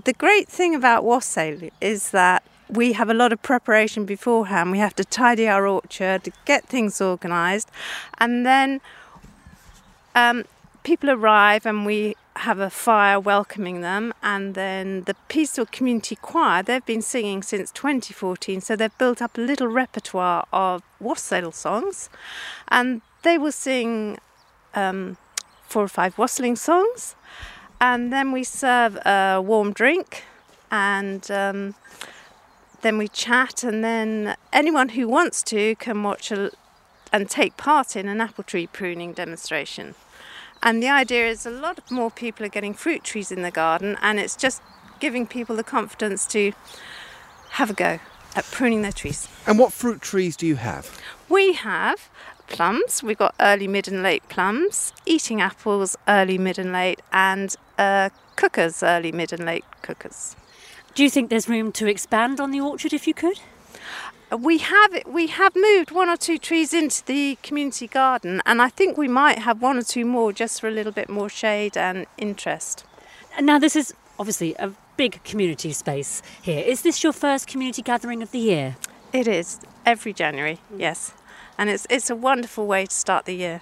the 0.03 0.13
great 0.13 0.47
thing 0.47 0.75
about 0.75 1.03
wassail 1.03 1.69
is 1.81 2.11
that 2.11 2.43
we 2.69 2.93
have 2.93 3.09
a 3.09 3.15
lot 3.15 3.33
of 3.33 3.41
preparation 3.41 4.05
beforehand. 4.05 4.71
We 4.71 4.77
have 4.77 4.95
to 4.95 5.03
tidy 5.03 5.47
our 5.47 5.65
orchard, 5.65 6.31
get 6.45 6.65
things 6.67 7.01
organised, 7.01 7.69
and 8.19 8.45
then 8.45 8.79
um, 10.13 10.45
people 10.83 11.09
arrive 11.09 11.65
and 11.65 11.83
we 11.83 12.15
have 12.39 12.59
a 12.59 12.69
fire 12.69 13.19
welcoming 13.19 13.81
them. 13.81 14.13
And 14.21 14.55
then 14.55 15.03
the 15.03 15.15
Petersfield 15.27 15.71
Community 15.71 16.15
Choir, 16.15 16.63
they've 16.63 16.85
been 16.85 17.01
singing 17.01 17.43
since 17.43 17.71
2014, 17.71 18.61
so 18.61 18.75
they've 18.75 18.97
built 18.97 19.21
up 19.21 19.37
a 19.37 19.41
little 19.41 19.67
repertoire 19.67 20.45
of 20.51 20.83
wassail 20.99 21.51
songs, 21.51 22.09
and 22.67 23.01
they 23.23 23.37
will 23.37 23.51
sing 23.51 24.17
um, 24.73 25.17
four 25.69 25.83
or 25.83 25.87
five 25.87 26.17
wassailing 26.17 26.55
songs 26.55 27.15
and 27.79 28.11
then 28.11 28.31
we 28.31 28.43
serve 28.43 28.95
a 29.05 29.41
warm 29.43 29.71
drink 29.71 30.23
and 30.71 31.29
um, 31.31 31.75
then 32.81 32.97
we 32.97 33.07
chat 33.07 33.63
and 33.63 33.83
then 33.83 34.35
anyone 34.51 34.89
who 34.89 35.07
wants 35.07 35.41
to 35.43 35.75
can 35.75 36.03
watch 36.03 36.31
a, 36.31 36.51
and 37.11 37.29
take 37.29 37.55
part 37.57 37.95
in 37.95 38.07
an 38.07 38.19
apple 38.19 38.43
tree 38.43 38.67
pruning 38.67 39.13
demonstration 39.13 39.95
and 40.61 40.81
the 40.83 40.89
idea 40.89 41.27
is 41.27 41.45
a 41.45 41.49
lot 41.51 41.79
more 41.91 42.11
people 42.11 42.45
are 42.45 42.49
getting 42.49 42.73
fruit 42.73 43.03
trees 43.03 43.31
in 43.31 43.41
the 43.41 43.51
garden 43.51 43.97
and 44.01 44.19
it's 44.19 44.35
just 44.35 44.61
giving 44.99 45.25
people 45.27 45.55
the 45.55 45.63
confidence 45.63 46.25
to 46.27 46.51
have 47.51 47.69
a 47.69 47.73
go 47.73 47.99
at 48.35 48.45
pruning 48.51 48.81
their 48.81 48.91
trees 48.91 49.27
And 49.47 49.57
what 49.57 49.73
fruit 49.73 50.01
trees 50.01 50.35
do 50.37 50.45
you 50.45 50.55
have? 50.57 50.99
we 51.29 51.53
have 51.53 52.09
plums. 52.47 53.03
We've 53.03 53.17
got 53.17 53.35
early, 53.39 53.67
mid, 53.67 53.87
and 53.87 54.01
late 54.01 54.27
plums, 54.27 54.91
eating 55.05 55.39
apples, 55.39 55.95
early, 56.07 56.39
mid, 56.39 56.57
and 56.57 56.73
late, 56.73 56.99
and 57.13 57.55
uh, 57.77 58.09
cookers, 58.35 58.81
early, 58.81 59.11
mid, 59.11 59.31
and 59.31 59.45
late 59.45 59.65
cookers. 59.83 60.35
Do 60.95 61.03
you 61.03 61.11
think 61.11 61.29
there's 61.29 61.47
room 61.47 61.71
to 61.73 61.85
expand 61.87 62.39
on 62.39 62.49
the 62.49 62.59
orchard 62.59 62.91
if 62.91 63.05
you 63.07 63.13
could? 63.13 63.39
We 64.37 64.59
have 64.59 64.91
we 65.07 65.27
have 65.27 65.55
moved 65.55 65.89
one 65.89 66.07
or 66.07 66.15
two 66.15 66.37
trees 66.37 66.71
into 66.71 67.03
the 67.05 67.37
community 67.41 67.87
garden, 67.87 68.41
and 68.45 68.61
I 68.61 68.69
think 68.69 68.95
we 68.95 69.07
might 69.07 69.39
have 69.39 69.59
one 69.61 69.77
or 69.77 69.81
two 69.81 70.05
more 70.05 70.31
just 70.31 70.61
for 70.61 70.67
a 70.67 70.71
little 70.71 70.91
bit 70.91 71.09
more 71.09 71.29
shade 71.29 71.75
and 71.75 72.05
interest. 72.17 72.83
And 73.35 73.47
now, 73.47 73.57
this 73.57 73.75
is 73.75 73.93
obviously 74.19 74.53
a 74.59 74.71
big 74.97 75.23
community 75.23 75.71
space 75.73 76.21
here. 76.41 76.63
Is 76.63 76.83
this 76.83 77.03
your 77.03 77.13
first 77.13 77.47
community 77.47 77.81
gathering 77.81 78.21
of 78.21 78.29
the 78.29 78.39
year? 78.39 78.77
It 79.13 79.27
is 79.27 79.59
every 79.83 80.13
January, 80.13 80.59
mm. 80.71 80.79
yes, 80.79 81.13
and 81.57 81.69
it's 81.71 81.87
it's 81.89 82.11
a 82.11 82.15
wonderful 82.15 82.67
way 82.67 82.85
to 82.85 82.93
start 82.95 83.25
the 83.25 83.35
year. 83.35 83.61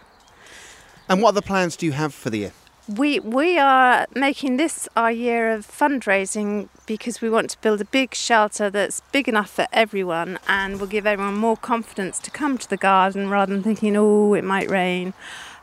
And 1.07 1.21
what 1.21 1.29
other 1.29 1.41
plans 1.41 1.77
do 1.77 1.85
you 1.85 1.93
have 1.93 2.13
for 2.13 2.29
the 2.29 2.39
year? 2.39 2.51
We 2.87 3.19
we 3.19 3.57
are 3.57 4.07
making 4.15 4.55
this 4.55 4.87
our 4.95 5.11
year 5.11 5.51
of 5.51 5.67
fundraising 5.67 6.69
because 6.85 7.19
we 7.19 7.29
want 7.29 7.49
to 7.49 7.59
build 7.59 7.81
a 7.81 7.85
big 7.85 8.15
shelter 8.15 8.69
that's 8.69 9.01
big 9.11 9.27
enough 9.27 9.49
for 9.49 9.67
everyone 9.73 10.39
and 10.47 10.79
will 10.79 10.87
give 10.87 11.05
everyone 11.05 11.35
more 11.35 11.57
confidence 11.57 12.17
to 12.19 12.31
come 12.31 12.57
to 12.57 12.69
the 12.69 12.77
garden 12.77 13.29
rather 13.29 13.53
than 13.53 13.61
thinking, 13.61 13.97
oh, 13.97 14.33
it 14.33 14.45
might 14.45 14.69
rain. 14.69 15.13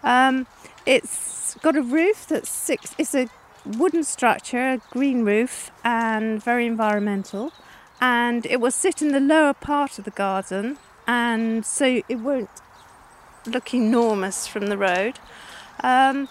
Um, 0.02 0.46
it's 0.84 1.54
got 1.62 1.76
a 1.76 1.82
roof 1.82 2.26
that's 2.28 2.50
six. 2.50 2.94
It's 2.98 3.14
a 3.14 3.28
wooden 3.64 4.04
structure, 4.04 4.72
a 4.72 4.80
green 4.90 5.24
roof, 5.24 5.70
and 5.82 6.42
very 6.42 6.66
environmental. 6.66 7.54
And 8.02 8.44
it 8.44 8.60
will 8.60 8.70
sit 8.70 9.00
in 9.00 9.12
the 9.12 9.20
lower 9.20 9.54
part 9.54 9.98
of 9.98 10.04
the 10.04 10.10
garden, 10.10 10.76
and 11.06 11.64
so 11.64 12.02
it 12.06 12.16
won't 12.16 12.50
look 13.46 13.72
enormous 13.72 14.46
from 14.46 14.66
the 14.66 14.76
road. 14.76 15.18
Um, 15.82 16.28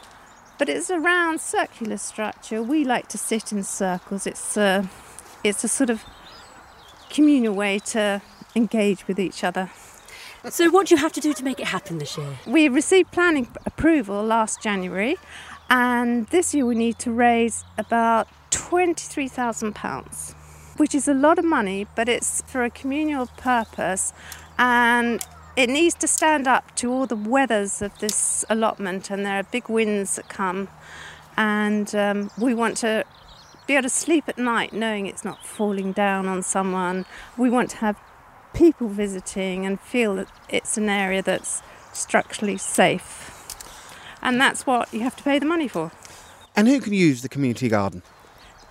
but 0.63 0.69
it's 0.69 0.89
a 0.89 0.97
round 0.97 1.41
circular 1.41 1.97
structure. 1.97 2.63
We 2.63 2.85
like 2.85 3.09
to 3.09 3.17
sit 3.17 3.51
in 3.51 3.63
circles. 3.63 4.25
It's 4.25 4.55
a, 4.55 4.89
it's 5.43 5.65
a 5.65 5.67
sort 5.67 5.89
of 5.89 6.05
communal 7.09 7.53
way 7.53 7.79
to 7.79 8.21
engage 8.55 9.05
with 9.05 9.19
each 9.19 9.43
other. 9.43 9.69
So, 10.47 10.69
what 10.69 10.87
do 10.87 10.95
you 10.95 11.01
have 11.01 11.11
to 11.11 11.19
do 11.19 11.33
to 11.33 11.43
make 11.43 11.59
it 11.59 11.67
happen 11.67 11.97
this 11.97 12.17
year? 12.17 12.37
We 12.47 12.69
received 12.69 13.11
planning 13.11 13.49
approval 13.65 14.23
last 14.23 14.63
January, 14.63 15.17
and 15.69 16.27
this 16.27 16.55
year 16.55 16.65
we 16.65 16.75
need 16.75 16.97
to 16.99 17.11
raise 17.11 17.65
about 17.77 18.29
£23,000, 18.51 20.33
which 20.77 20.95
is 20.95 21.09
a 21.09 21.13
lot 21.13 21.39
of 21.39 21.43
money, 21.43 21.87
but 21.93 22.07
it's 22.07 22.41
for 22.43 22.63
a 22.63 22.69
communal 22.69 23.27
purpose 23.35 24.13
and 24.57 25.21
it 25.55 25.69
needs 25.69 25.95
to 25.95 26.07
stand 26.07 26.47
up 26.47 26.75
to 26.75 26.91
all 26.91 27.05
the 27.05 27.15
weathers 27.15 27.81
of 27.81 27.97
this 27.99 28.43
allotment, 28.49 29.11
and 29.11 29.25
there 29.25 29.39
are 29.39 29.43
big 29.43 29.69
winds 29.69 30.15
that 30.15 30.29
come, 30.29 30.67
and 31.37 31.93
um, 31.95 32.31
we 32.37 32.53
want 32.53 32.77
to 32.77 33.05
be 33.67 33.73
able 33.73 33.83
to 33.83 33.89
sleep 33.89 34.25
at 34.27 34.37
night 34.37 34.73
knowing 34.73 35.05
it's 35.05 35.23
not 35.23 35.45
falling 35.45 35.91
down 35.93 36.27
on 36.27 36.43
someone. 36.43 37.05
We 37.37 37.49
want 37.49 37.69
to 37.71 37.77
have 37.77 37.97
people 38.53 38.87
visiting 38.87 39.65
and 39.65 39.79
feel 39.79 40.15
that 40.15 40.27
it's 40.49 40.77
an 40.77 40.89
area 40.89 41.21
that's 41.21 41.61
structurally 41.93 42.57
safe. 42.57 43.29
And 44.21 44.39
that's 44.39 44.65
what 44.65 44.93
you 44.93 45.01
have 45.01 45.15
to 45.17 45.23
pay 45.23 45.39
the 45.39 45.45
money 45.45 45.67
for. 45.67 45.91
And 46.55 46.67
who 46.67 46.79
can 46.79 46.93
use 46.93 47.21
the 47.21 47.29
community 47.29 47.69
garden? 47.69 48.03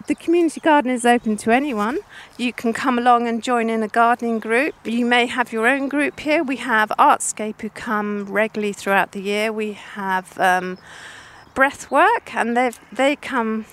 The 0.09 0.15
community 0.17 0.61
garden 0.61 0.91
is 0.91 1.07
open 1.07 1.37
to 1.39 1.53
anyone. 1.53 1.99
You 2.37 2.53
can 2.53 2.73
come 2.73 2.99
along 2.99 3.29
and 3.29 3.43
join 3.43 3.71
in 3.71 3.83
a 3.83 3.89
gardening 3.89 4.41
group. 4.41 4.75
You 4.85 5.07
may 5.07 5.27
have 5.27 5.53
your 5.53 5.69
own 5.69 5.89
group 5.89 6.19
here. 6.19 6.43
We 6.43 6.57
have 6.57 6.89
Artscape 6.99 7.61
who 7.61 7.71
come 7.71 8.27
regularly 8.27 8.73
throughout 8.73 9.13
the 9.13 9.21
year. 9.21 9.53
We 9.53 9.75
have 9.75 10.39
um, 10.41 10.79
Breathwork 11.55 12.35
and 12.35 12.57
they 12.57 12.73
they 12.91 13.17
come 13.17 13.67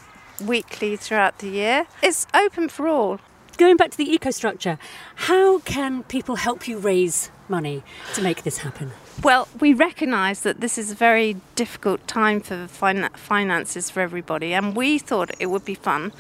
weekly 0.46 0.96
throughout 0.96 1.40
the 1.40 1.50
year. 1.50 1.88
It's 2.04 2.28
open 2.34 2.70
for 2.70 2.88
all. 2.88 3.20
Going 3.58 3.76
back 3.76 3.92
to 3.92 3.98
the 3.98 4.10
eco-structure, 4.10 4.78
how 5.16 5.60
can 5.60 6.04
people 6.04 6.36
help 6.36 6.68
you 6.68 6.78
raise 6.78 7.32
money 7.48 7.84
to 8.14 8.22
make 8.22 8.44
this 8.44 8.60
happen? 8.60 8.92
Well, 9.22 9.50
we 9.60 9.74
recognise 9.74 10.44
that 10.44 10.62
this 10.62 10.78
is 10.78 10.92
a 10.92 10.96
very 10.96 11.36
difficult 11.56 12.08
time 12.08 12.40
for 12.40 12.68
fin- 12.68 13.10
finances 13.16 13.90
for 13.90 14.00
everybody, 14.00 14.54
and 14.54 14.74
we 14.74 14.98
thought 14.98 15.32
it 15.40 15.48
would 15.48 15.66
be 15.66 15.76
fun 15.76 16.14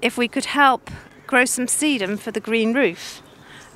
if 0.00 0.18
we 0.18 0.26
could 0.26 0.46
help 0.46 0.90
grow 1.28 1.44
some 1.44 1.66
sedum 1.66 2.18
for 2.18 2.32
the 2.32 2.40
green 2.40 2.74
roof, 2.74 3.22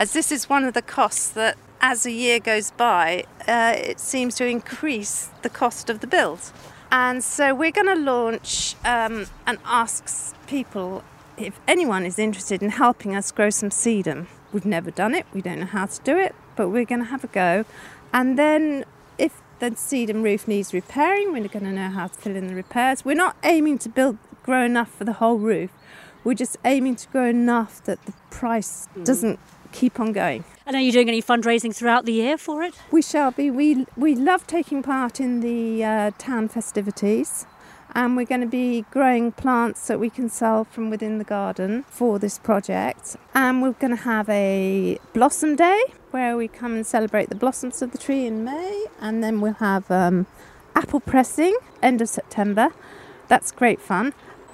as 0.00 0.12
this 0.12 0.32
is 0.32 0.50
one 0.50 0.64
of 0.64 0.74
the 0.74 0.82
costs 0.82 1.28
that, 1.28 1.56
as 1.80 2.04
a 2.06 2.10
year 2.10 2.40
goes 2.40 2.72
by, 2.72 3.24
uh, 3.46 3.74
it 3.76 4.00
seems 4.00 4.34
to 4.34 4.46
increase 4.46 5.30
the 5.42 5.48
cost 5.48 5.88
of 5.88 6.00
the 6.00 6.08
build. 6.08 6.50
And 6.90 7.22
so 7.22 7.54
we're 7.54 7.70
going 7.70 7.86
to 7.86 7.94
launch 7.94 8.74
um, 8.84 9.26
and 9.46 9.58
ask 9.64 10.34
people 10.48 11.04
if 11.38 11.60
anyone 11.68 12.04
is 12.04 12.18
interested 12.18 12.62
in 12.62 12.70
helping 12.70 13.14
us 13.14 13.30
grow 13.30 13.50
some 13.50 13.70
sedum. 13.70 14.26
We've 14.52 14.66
never 14.66 14.90
done 14.90 15.14
it, 15.14 15.24
we 15.32 15.40
don't 15.40 15.60
know 15.60 15.66
how 15.66 15.86
to 15.86 16.00
do 16.02 16.18
it, 16.18 16.34
but 16.56 16.70
we're 16.70 16.84
going 16.84 17.04
to 17.04 17.06
have 17.06 17.22
a 17.22 17.28
go. 17.28 17.64
And 18.12 18.38
then 18.38 18.84
if 19.18 19.40
the 19.58 19.70
sedum 19.70 20.22
roof 20.22 20.46
needs 20.46 20.72
repairing, 20.72 21.32
we're 21.32 21.48
going 21.48 21.64
to 21.64 21.72
know 21.72 21.90
how 21.90 22.08
to 22.08 22.14
fill 22.14 22.36
in 22.36 22.48
the 22.48 22.54
repairs. 22.54 23.04
We're 23.04 23.14
not 23.14 23.36
aiming 23.42 23.78
to 23.78 23.88
build 23.88 24.18
grow 24.42 24.64
enough 24.64 24.90
for 24.90 25.04
the 25.04 25.14
whole 25.14 25.38
roof. 25.38 25.70
We're 26.24 26.34
just 26.34 26.56
aiming 26.64 26.96
to 26.96 27.08
grow 27.08 27.26
enough 27.26 27.84
that 27.84 28.04
the 28.06 28.12
price 28.30 28.88
mm. 28.96 29.04
doesn't 29.04 29.38
keep 29.72 30.00
on 30.00 30.12
going. 30.12 30.44
And 30.64 30.74
are 30.74 30.80
you 30.80 30.92
doing 30.92 31.08
any 31.08 31.22
fundraising 31.22 31.74
throughout 31.74 32.06
the 32.06 32.12
year 32.12 32.38
for 32.38 32.62
it? 32.62 32.74
We 32.90 33.02
shall 33.02 33.30
be. 33.30 33.50
We 33.50 33.86
we 33.96 34.14
love 34.14 34.46
taking 34.46 34.82
part 34.82 35.20
in 35.20 35.40
the 35.40 35.84
uh, 35.84 36.10
town 36.18 36.48
festivities 36.48 37.46
and 37.96 38.14
we're 38.14 38.26
going 38.26 38.42
to 38.42 38.46
be 38.46 38.82
growing 38.90 39.32
plants 39.32 39.86
that 39.86 39.98
we 39.98 40.10
can 40.10 40.28
sell 40.28 40.64
from 40.64 40.90
within 40.90 41.16
the 41.16 41.24
garden 41.24 41.82
for 41.88 42.18
this 42.18 42.38
project. 42.38 43.16
And 43.34 43.62
we're 43.62 43.72
going 43.72 43.96
to 43.96 44.02
have 44.02 44.28
a 44.28 44.98
blossom 45.14 45.56
day 45.56 45.82
where 46.10 46.36
we 46.36 46.46
come 46.46 46.74
and 46.74 46.86
celebrate 46.86 47.30
the 47.30 47.34
blossoms 47.34 47.80
of 47.80 47.92
the 47.92 47.98
tree 47.98 48.26
in 48.26 48.44
May, 48.44 48.84
and 49.00 49.24
then 49.24 49.40
we'll 49.40 49.54
have 49.54 49.90
um, 49.90 50.26
apple 50.74 51.00
pressing 51.00 51.56
end 51.82 52.02
of 52.02 52.10
September. 52.10 52.68
That's 53.28 53.50
great 53.50 53.80
fun. 53.80 54.12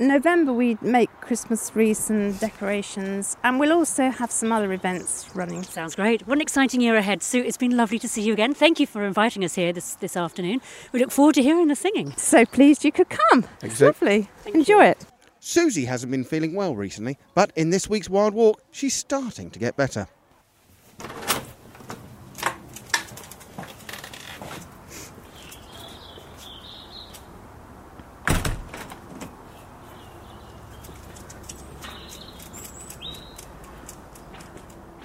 November 0.09 0.53
we 0.53 0.77
make 0.81 1.11
Christmas 1.21 1.75
wreaths 1.75 2.11
and 2.11 2.39
decorations, 2.41 3.37
and 3.45 3.61
we'll 3.61 3.73
also 3.73 4.11
have 4.11 4.31
some 4.31 4.51
other 4.51 4.73
events 4.73 5.31
running. 5.35 5.63
Sounds 5.63 5.95
great. 5.95 6.27
What 6.27 6.39
an 6.39 6.43
exciting 6.43 6.81
year 6.81 6.97
ahead, 6.97 7.23
Sue. 7.23 7.43
It's 7.43 7.57
been 7.57 7.77
lovely 7.77 7.99
to 8.01 8.09
see 8.09 8.23
you 8.23 8.33
again. 8.33 8.53
Thank 8.53 8.81
you 8.81 8.87
for 8.87 9.05
inviting 9.05 9.45
us 9.45 9.55
here 9.55 9.73
this, 9.73 9.95
this 9.95 10.17
afternoon. 10.17 10.61
We 10.93 11.01
look 11.01 11.13
forward 11.13 11.37
to 11.37 11.43
hearing 11.43 11.69
the 11.69 11.77
singing. 11.77 12.13
So 12.17 12.45
pleased 12.45 12.85
you 12.85 12.93
could 12.93 13.09
come. 13.09 13.47
It's 13.63 13.81
lovely. 13.81 14.29
Thank 14.39 14.57
Enjoy 14.57 14.85
you. 14.85 14.91
it. 14.91 15.07
Susie 15.39 15.85
hasn't 15.87 16.11
been 16.13 16.25
feeling 16.25 16.55
well 16.55 16.77
recently, 16.77 17.19
but 17.35 17.53
in 17.57 17.71
this 17.71 17.89
week's 17.89 18.09
Wilde 18.11 18.35
Walk, 18.35 18.63
she's 18.71 18.95
starting 18.95 19.51
to 19.51 19.59
get 19.59 19.77
better. 19.77 20.07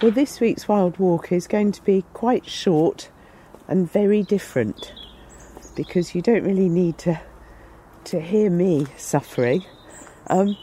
Well, 0.08 0.14
this 0.14 0.40
week's 0.40 0.70
Wilde 0.70 1.00
Walk 1.00 1.34
is 1.34 1.48
going 1.48 1.74
to 1.74 1.84
be 1.84 2.06
quite 2.14 2.50
short 2.50 3.10
and 3.68 3.92
very 3.92 4.24
different 4.24 4.94
because 5.76 6.16
you 6.16 6.22
don't 6.22 6.46
really 6.46 6.70
need 6.70 6.98
to 7.00 7.20
to 8.06 8.22
hear 8.22 8.50
me 8.50 8.86
suffering. 8.96 9.66
Um, 10.28 10.56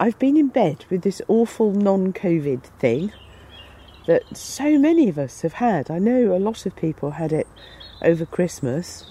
I've 0.00 0.18
been 0.18 0.38
in 0.38 0.48
bed 0.48 0.86
with 0.88 1.02
this 1.02 1.20
awful 1.28 1.72
non-COVID 1.72 2.62
thing 2.78 3.12
that 4.06 4.22
so 4.34 4.78
many 4.78 5.06
of 5.10 5.18
us 5.18 5.42
have 5.42 5.52
had. 5.52 5.90
I 5.90 5.98
know 5.98 6.34
a 6.34 6.38
lot 6.38 6.64
of 6.64 6.74
people 6.74 7.10
had 7.10 7.30
it 7.30 7.46
over 8.00 8.24
Christmas, 8.24 9.04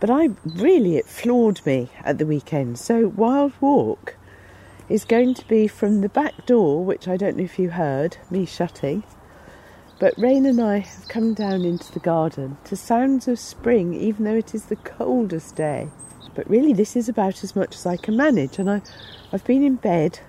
but 0.00 0.10
I 0.10 0.30
really 0.44 0.96
it 0.96 1.06
floored 1.06 1.64
me 1.64 1.90
at 2.02 2.18
the 2.18 2.26
weekend. 2.26 2.80
So 2.80 3.06
Wilde 3.06 3.52
Walk 3.60 4.16
is 4.88 5.04
going 5.04 5.34
to 5.34 5.46
be 5.48 5.66
from 5.66 6.00
the 6.00 6.08
back 6.08 6.46
door, 6.46 6.84
which 6.84 7.08
I 7.08 7.16
don't 7.16 7.36
know 7.36 7.44
if 7.44 7.58
you 7.58 7.70
heard 7.70 8.16
me 8.30 8.46
shutting. 8.46 9.02
But 9.98 10.14
Rain 10.18 10.44
and 10.44 10.60
I 10.60 10.78
have 10.78 11.08
come 11.08 11.32
down 11.32 11.64
into 11.64 11.90
the 11.92 12.00
garden 12.00 12.58
to 12.64 12.76
sounds 12.76 13.28
of 13.28 13.38
spring, 13.38 13.94
even 13.94 14.24
though 14.24 14.36
it 14.36 14.54
is 14.54 14.66
the 14.66 14.76
coldest 14.76 15.56
day. 15.56 15.88
But 16.34 16.48
really, 16.50 16.74
this 16.74 16.96
is 16.96 17.08
about 17.08 17.42
as 17.42 17.56
much 17.56 17.74
as 17.74 17.86
I 17.86 17.96
can 17.96 18.16
manage. 18.16 18.58
And 18.58 18.70
I, 18.70 18.82
I've 19.32 19.44
been 19.44 19.64
in 19.64 19.76
bed, 19.76 20.20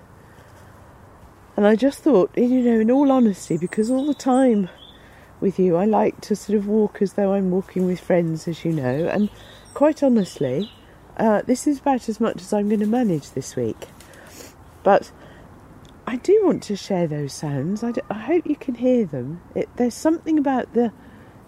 and 1.56 1.66
I 1.66 1.76
just 1.76 1.98
thought, 1.98 2.30
you 2.36 2.62
know, 2.62 2.80
in 2.80 2.90
all 2.90 3.12
honesty, 3.12 3.58
because 3.58 3.90
all 3.90 4.06
the 4.06 4.14
time 4.14 4.70
with 5.40 5.58
you, 5.58 5.76
I 5.76 5.84
like 5.84 6.20
to 6.22 6.34
sort 6.34 6.58
of 6.58 6.66
walk 6.66 7.02
as 7.02 7.12
though 7.12 7.34
I'm 7.34 7.50
walking 7.50 7.86
with 7.86 8.00
friends, 8.00 8.48
as 8.48 8.64
you 8.64 8.72
know. 8.72 9.06
And 9.06 9.28
quite 9.74 10.02
honestly, 10.02 10.72
uh, 11.18 11.42
this 11.42 11.66
is 11.66 11.80
about 11.80 12.08
as 12.08 12.20
much 12.20 12.40
as 12.40 12.52
I'm 12.52 12.68
going 12.68 12.80
to 12.80 12.86
manage 12.86 13.32
this 13.32 13.54
week. 13.54 13.88
But 14.88 15.12
I 16.06 16.16
do 16.16 16.40
want 16.46 16.62
to 16.62 16.74
share 16.74 17.06
those 17.06 17.34
sounds. 17.34 17.84
I, 17.84 17.92
do, 17.92 18.00
I 18.08 18.20
hope 18.20 18.46
you 18.46 18.56
can 18.56 18.76
hear 18.76 19.04
them. 19.04 19.42
It, 19.54 19.68
there's 19.76 19.92
something 19.92 20.38
about 20.38 20.72
the 20.72 20.92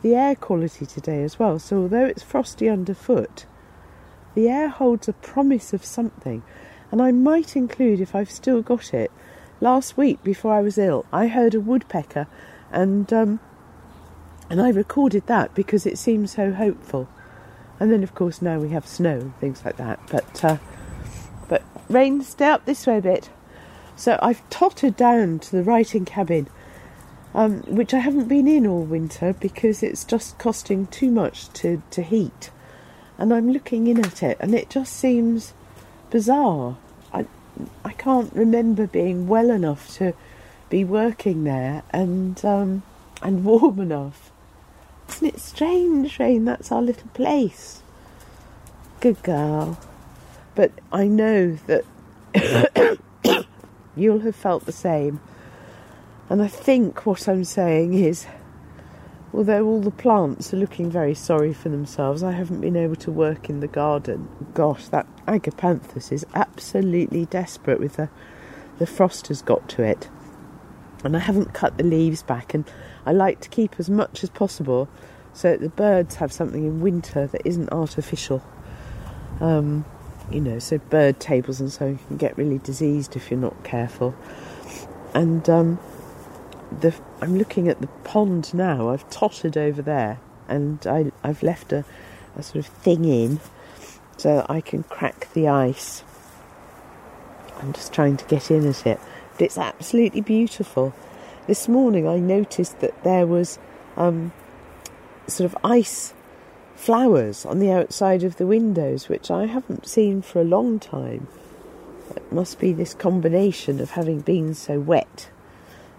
the 0.03 0.15
air 0.15 0.35
quality 0.35 0.85
today 0.85 1.23
as 1.23 1.39
well. 1.39 1.59
So 1.59 1.79
although 1.79 2.05
it's 2.05 2.23
frosty 2.23 2.69
underfoot, 2.69 3.47
the 4.35 4.51
air 4.51 4.69
holds 4.69 5.09
a 5.09 5.15
promise 5.15 5.73
of 5.73 5.87
something. 5.87 6.43
And 6.93 7.01
I 7.01 7.13
might 7.13 7.57
include, 7.57 8.03
if 8.03 8.15
I've 8.15 8.31
still 8.31 8.61
got 8.61 8.93
it, 8.93 9.11
last 9.59 9.97
week 9.97 10.23
before 10.23 10.53
I 10.53 10.61
was 10.61 10.77
ill, 10.77 11.07
I 11.11 11.29
heard 11.29 11.55
a 11.55 11.61
woodpecker, 11.61 12.27
and 12.71 13.11
um, 13.11 13.41
and 14.51 14.61
I 14.61 14.69
recorded 14.69 15.27
that 15.29 15.55
because 15.55 15.87
it 15.87 15.97
seemed 15.97 16.29
so 16.29 16.53
hopeful. 16.53 17.09
And 17.79 17.91
then, 17.91 18.03
of 18.03 18.15
course, 18.15 18.43
now 18.43 18.59
we 18.59 18.69
have 18.69 18.87
snow 18.87 19.19
and 19.19 19.37
things 19.39 19.65
like 19.65 19.79
that. 19.79 19.99
But 20.11 20.45
uh, 20.45 20.59
Rain, 21.91 22.23
stay 22.23 22.47
up 22.47 22.67
this 22.67 22.87
way 22.87 22.99
a 22.99 23.03
bit. 23.03 23.31
So 23.97 24.17
I've 24.23 24.49
tottered 24.49 24.97
down 24.97 25.41
to 25.41 25.51
the 25.51 25.65
writing 25.65 26.05
cabin, 26.05 26.49
um, 27.35 27.63
which 27.63 27.93
I 27.93 27.99
haven't 27.99 28.29
been 28.29 28.47
in 28.47 28.65
all 28.65 28.85
winter 28.85 29.35
because 29.35 29.83
it's 29.83 30.05
just 30.05 30.39
costing 30.39 30.87
too 30.87 31.11
much 31.11 31.53
to, 31.55 31.83
to 31.91 32.03
heat. 32.03 32.51
And 33.19 33.35
I'm 33.35 33.53
looking 33.53 33.89
in 33.89 33.99
at 34.05 34.23
it, 34.23 34.37
and 34.41 34.55
it 34.55 34.71
just 34.71 34.95
seems 34.95 35.53
bizarre. 36.11 36.79
I, 37.13 37.27
I 37.85 37.93
can't 37.93 38.33
remember 38.33 38.87
being 38.87 39.27
well 39.27 39.51
enough 39.51 39.93
to 39.97 40.15
be 40.71 40.85
working 40.85 41.43
there 41.43 41.83
and 41.91 42.43
um, 42.45 42.85
and 43.21 43.45
warm 43.45 43.81
enough. 43.81 44.31
Isn't 45.09 45.27
it 45.27 45.41
strange, 45.41 46.21
Rain? 46.21 46.45
That's 46.45 46.71
our 46.71 46.81
little 46.81 47.09
place. 47.15 47.83
Good 49.01 49.23
girl. 49.25 49.77
But 50.55 50.73
I 50.93 51.07
know 51.07 51.57
that 51.67 51.85
you'll 53.97 54.21
have 54.21 54.37
felt 54.37 54.67
the 54.67 54.73
same. 54.73 55.21
And 56.29 56.43
I 56.43 56.49
think 56.49 57.07
what 57.07 57.29
I'm 57.29 57.45
saying 57.45 57.95
is, 57.95 58.27
although 59.33 59.67
all 59.67 59.81
the 59.81 59.91
plants 59.91 60.55
are 60.55 60.57
looking 60.57 60.91
very 60.91 61.15
sorry 61.15 61.53
for 61.53 61.69
themselves, 61.69 62.23
I 62.23 62.33
haven't 62.33 62.61
been 62.61 62.77
able 62.77 62.97
to 62.97 63.11
work 63.11 63.49
in 63.49 63.61
the 63.61 63.69
garden. 63.69 64.29
Gosh, 64.55 64.89
that 64.89 65.07
agapanthus 65.27 66.13
is 66.13 66.25
absolutely 66.35 67.27
desperate 67.27 67.81
with 67.81 67.97
the, 67.97 68.09
the 68.79 68.87
frost 68.87 69.29
has 69.29 69.43
got 69.43 69.69
to 69.71 69.83
it. 69.83 70.09
and 71.05 71.17
I 71.17 71.21
haven't 71.21 71.55
cut 71.55 71.79
the 71.79 71.85
leaves 71.85 72.23
back. 72.23 72.55
And 72.55 72.65
I 73.07 73.13
like 73.13 73.41
to 73.41 73.49
keep 73.49 73.77
as 73.79 73.89
much 73.89 74.23
as 74.23 74.31
possible 74.31 74.89
so 75.33 75.51
that 75.51 75.61
the 75.61 75.69
birds 75.69 76.17
have 76.17 76.33
something 76.33 76.65
in 76.65 76.81
winter 76.81 77.27
that 77.27 77.43
isn't 77.45 77.73
artificial. 77.73 78.43
Um, 79.41 79.85
you 80.31 80.41
know, 80.41 80.59
so 80.59 80.79
bird 80.79 81.19
tables 81.19 81.61
and 81.61 81.73
so 81.73 81.87
you 81.87 81.99
can 82.09 82.17
get 82.17 82.37
really 82.37 82.59
diseased 82.59 83.17
if 83.17 83.31
you're 83.31 83.41
not 83.41 83.65
careful. 83.65 84.15
And 85.15 85.49
um, 85.51 85.79
the 86.81 86.95
I'm 87.21 87.37
looking 87.37 87.69
at 87.69 87.81
the 87.81 87.89
pond 88.05 88.55
now. 88.55 88.91
I've 88.91 89.09
tottered 89.11 89.57
over 89.57 89.83
there, 89.83 90.21
and 90.49 90.87
I, 90.87 91.13
I've 91.23 91.43
left 91.43 91.73
a, 91.73 91.85
a 92.37 92.43
sort 92.43 92.65
of 92.65 92.67
thing 92.67 93.05
in 93.05 93.41
so 94.17 94.37
that 94.37 94.51
I 94.51 94.61
can 94.61 94.85
crack 94.85 95.33
the 95.33 95.49
ice. 95.49 96.05
I'm 97.59 97.73
just 97.73 97.93
trying 97.93 98.17
to 98.17 98.25
get 98.27 98.51
in 98.51 98.67
at 98.67 98.87
it. 98.87 99.01
But 99.33 99.45
it's 99.45 99.59
absolutely 99.59 100.21
beautiful. 100.21 100.95
This 101.47 101.69
morning 101.69 102.07
I 102.07 102.19
noticed 102.19 102.81
that 102.81 103.03
there 103.03 103.27
was 103.27 103.59
um, 103.97 104.33
sort 105.27 105.53
of 105.53 105.59
ice 105.65 106.15
flowers 106.81 107.45
on 107.45 107.59
the 107.59 107.71
outside 107.71 108.23
of 108.23 108.39
the 108.39 108.47
windows, 108.47 109.07
which 109.07 109.31
I 109.31 109.45
haven't 109.45 109.87
seen 109.87 110.23
for 110.23 110.41
a 110.41 110.45
long 110.45 110.81
time. 110.81 111.29
It 112.17 112.33
must 112.33 112.59
be 112.59 112.73
this 112.73 112.95
combination 112.95 113.81
of 113.81 113.91
having 113.91 114.21
been 114.21 114.55
so 114.55 114.81
wet 114.81 115.29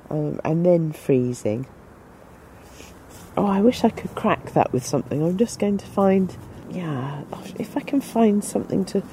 um, 0.10 0.42
and 0.44 0.66
then 0.66 0.92
freezing. 0.92 1.68
Oh, 3.38 3.46
I 3.46 3.62
wish 3.62 3.84
I 3.84 3.90
could 3.90 4.16
crack 4.16 4.54
that 4.54 4.74
with 4.74 4.84
something. 4.84 5.24
I'm 5.24 5.38
just 5.38 5.60
going 5.60 5.78
to 5.78 5.86
find, 5.86 6.36
yeah, 6.72 7.22
if 7.60 7.78
I 7.78 7.82
can 7.82 8.02
find 8.02 8.44
something 8.44 8.84
to 8.86 9.04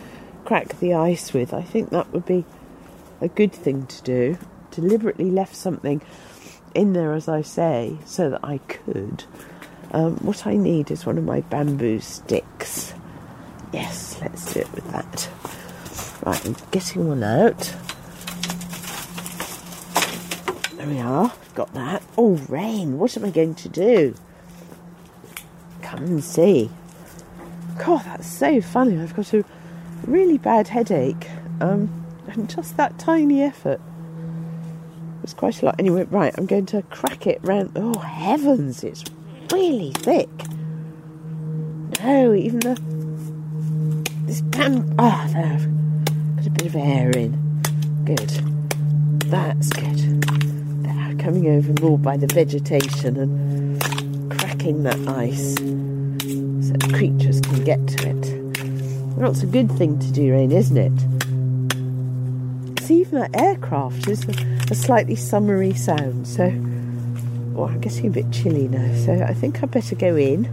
crack 0.47 0.81
the 0.81 0.95
ice 0.95 1.35
with, 1.35 1.53
I 1.53 1.61
think 1.61 1.91
that 1.91 2.11
would 2.15 2.25
be 2.25 2.47
a 3.21 3.29
good 3.29 3.53
thing 3.53 3.87
to 3.87 4.03
do. 4.03 4.39
Deliberately 4.71 5.31
left 5.31 5.55
something 5.55 6.01
in 6.75 6.95
there, 6.95 7.13
as 7.13 7.29
I 7.29 7.43
say, 7.43 7.99
so 8.07 8.31
that 8.31 8.41
I 8.43 8.57
could. 8.59 9.25
Um, 9.93 10.17
what 10.19 10.47
I 10.47 10.57
need 10.57 10.91
is 10.91 11.07
one 11.07 11.19
of 11.19 11.25
my 11.25 11.41
bamboo 11.43 12.01
sticks. 12.01 12.95
Yes, 13.73 14.19
let's 14.21 14.53
do 14.53 14.61
it 14.61 14.73
with 14.73 14.91
that. 14.93 15.29
Right, 16.25 16.47
I'm 16.47 16.57
getting 16.71 17.09
one 17.09 17.23
out. 17.23 17.75
There 20.77 20.87
we 20.87 21.01
are, 21.01 21.33
got 21.55 21.73
that. 21.75 22.03
Oh, 22.17 22.35
rain, 22.49 22.99
what 22.99 23.17
am 23.17 23.25
I 23.25 23.31
going 23.31 23.55
to 23.57 23.69
do? 23.69 24.15
Come 25.83 26.05
and 26.05 26.25
see. 26.25 26.71
God, 27.79 28.05
that's 28.05 28.27
so 28.27 28.61
funny. 28.61 28.99
I've 28.99 29.17
got 29.17 29.33
a 29.33 29.45
really 30.05 30.39
bad 30.39 30.69
headache. 30.69 31.29
Um, 31.61 32.05
and 32.29 32.49
just 32.49 32.77
that 32.77 32.99
tiny 32.99 33.43
effort 33.43 33.81
was 35.23 35.35
quite 35.35 35.63
a 35.63 35.67
lot. 35.67 35.77
Anyway, 35.79 36.05
right, 36.05 36.35
I'm 36.37 36.47
going 36.47 36.67
to 36.67 36.83
crack 36.83 37.27
it 37.27 37.41
round. 37.43 37.73
Oh, 37.75 37.99
heavens, 37.99 38.85
it's 38.85 39.03
really 39.53 39.93
thick. 39.93 40.29
No, 42.03 42.35
even 42.35 42.61
the. 42.61 42.81
This 44.25 44.41
bam. 44.43 44.95
Ah, 44.99 45.25
oh, 45.25 45.33
there. 45.33 45.59
Put 46.37 46.47
a 46.47 46.51
bit 46.51 46.67
of 46.67 46.77
air 46.77 47.11
in. 47.11 47.33
Good. 48.05 48.31
That's 49.31 49.71
good. 49.71 50.23
There, 50.85 51.15
coming 51.19 51.49
over 51.49 51.73
more 51.81 51.99
by 51.99 52.17
the 52.17 52.27
vegetation 52.27 53.17
and 53.17 53.83
cracking 54.31 54.83
that 54.85 54.99
ice 55.09 55.55
so 55.57 56.75
the 56.75 56.91
creatures 56.95 57.41
can 57.41 57.65
get 57.65 57.87
to 57.89 58.09
it. 58.09 58.39
It's 59.31 59.43
a 59.43 59.47
good 59.47 59.71
thing 59.73 59.99
to 59.99 60.13
do, 60.13 60.33
Rain, 60.33 60.53
isn't 60.53 60.77
it? 60.77 60.93
See, 62.81 63.01
even 63.01 63.19
that 63.21 63.35
aircraft 63.35 64.09
is 64.09 64.25
a, 64.29 64.33
a 64.71 64.75
slightly 64.75 65.17
summery 65.17 65.75
sound, 65.75 66.27
so 66.27 66.51
well, 67.59 67.69
I'm 67.69 67.81
getting 67.81 68.07
a 68.07 68.11
bit 68.11 68.31
chilly 68.31 68.69
now, 68.69 68.95
so 68.95 69.15
I 69.15 69.35
think 69.35 69.63
I 69.63 69.67
better 69.67 69.97
go 69.97 70.15
in. 70.15 70.45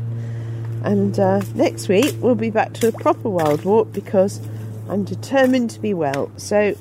And 0.84 1.20
uh, 1.20 1.41
next 1.54 1.88
week 1.88 2.15
we'll 2.20 2.34
be 2.36 2.50
back 2.50 2.74
to 2.74 2.88
a 2.88 2.91
proper 2.91 3.30
wild 3.30 3.63
walk 3.63 3.94
because 3.94 4.41
I'm 4.89 5.04
determined 5.04 5.70
to 5.72 5.80
be 5.80 5.94
well. 5.94 6.32
So, 6.38 6.76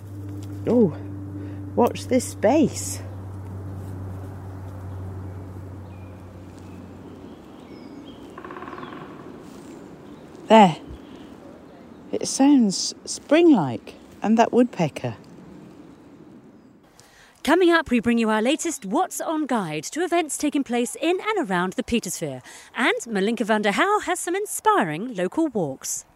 oh, 0.66 0.96
watch 1.76 2.06
this 2.06 2.24
space. 2.24 3.00
There. 10.48 10.76
It 12.12 12.26
sounds 12.28 12.94
spring 13.04 13.52
like, 13.52 13.94
and 14.22 14.38
that 14.38 14.52
woodpecker. 14.52 15.16
Coming 17.44 17.70
up, 17.70 17.90
we 17.90 18.00
bring 18.00 18.16
you 18.16 18.30
our 18.30 18.40
latest 18.40 18.86
What's 18.86 19.20
On 19.20 19.44
guide 19.44 19.84
to 19.92 20.02
events 20.02 20.38
taking 20.38 20.64
place 20.64 20.96
in 20.98 21.18
and 21.20 21.50
around 21.50 21.74
the 21.74 21.82
Petersphere. 21.82 22.40
And 22.74 22.94
Malinka 23.06 23.44
van 23.44 23.60
der 23.60 23.72
Gaauw 23.72 24.02
has 24.04 24.18
some 24.18 24.34
inspiring 24.34 25.14
local 25.14 25.48
walks. 25.48 26.06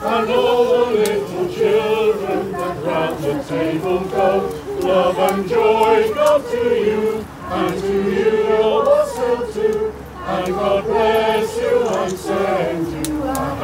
And 0.00 0.28
all 0.28 0.64
the 0.64 0.90
little 0.90 1.48
children 1.54 2.50
that 2.50 2.82
round 2.82 3.22
the 3.22 3.44
table 3.44 4.00
go. 4.00 4.50
Love 4.80 5.18
and 5.18 5.48
joy 5.48 6.02
to 6.50 6.84
you, 6.84 7.24
and 7.48 7.80
to 7.80 7.92
you 8.10 8.46
wassail 8.50 9.52
too, 9.52 9.92
and 10.26 10.46
God 10.52 10.84
bless 10.84 11.56
you 11.58 11.88
and 11.88 12.18
send 12.18 13.06
you 13.06 13.07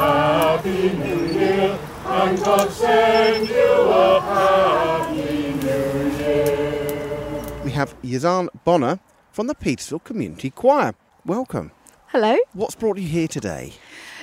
happy 0.05 0.89
new 0.97 1.25
year, 1.33 1.79
and 2.05 2.37
God 2.43 2.71
send 2.71 3.49
you 3.49 3.71
a 3.89 4.21
happy 4.21 5.53
new 5.53 6.17
year. 6.17 7.61
We 7.63 7.71
have 7.71 7.95
Ysanne 8.03 8.49
Bonner 8.63 8.99
from 9.31 9.47
the 9.47 9.55
Petersfield 9.55 10.03
Community 10.03 10.49
Choir. 10.49 10.93
Welcome. 11.25 11.71
Hello. 12.07 12.37
What's 12.53 12.75
brought 12.75 12.97
you 12.97 13.07
here 13.07 13.27
today? 13.27 13.73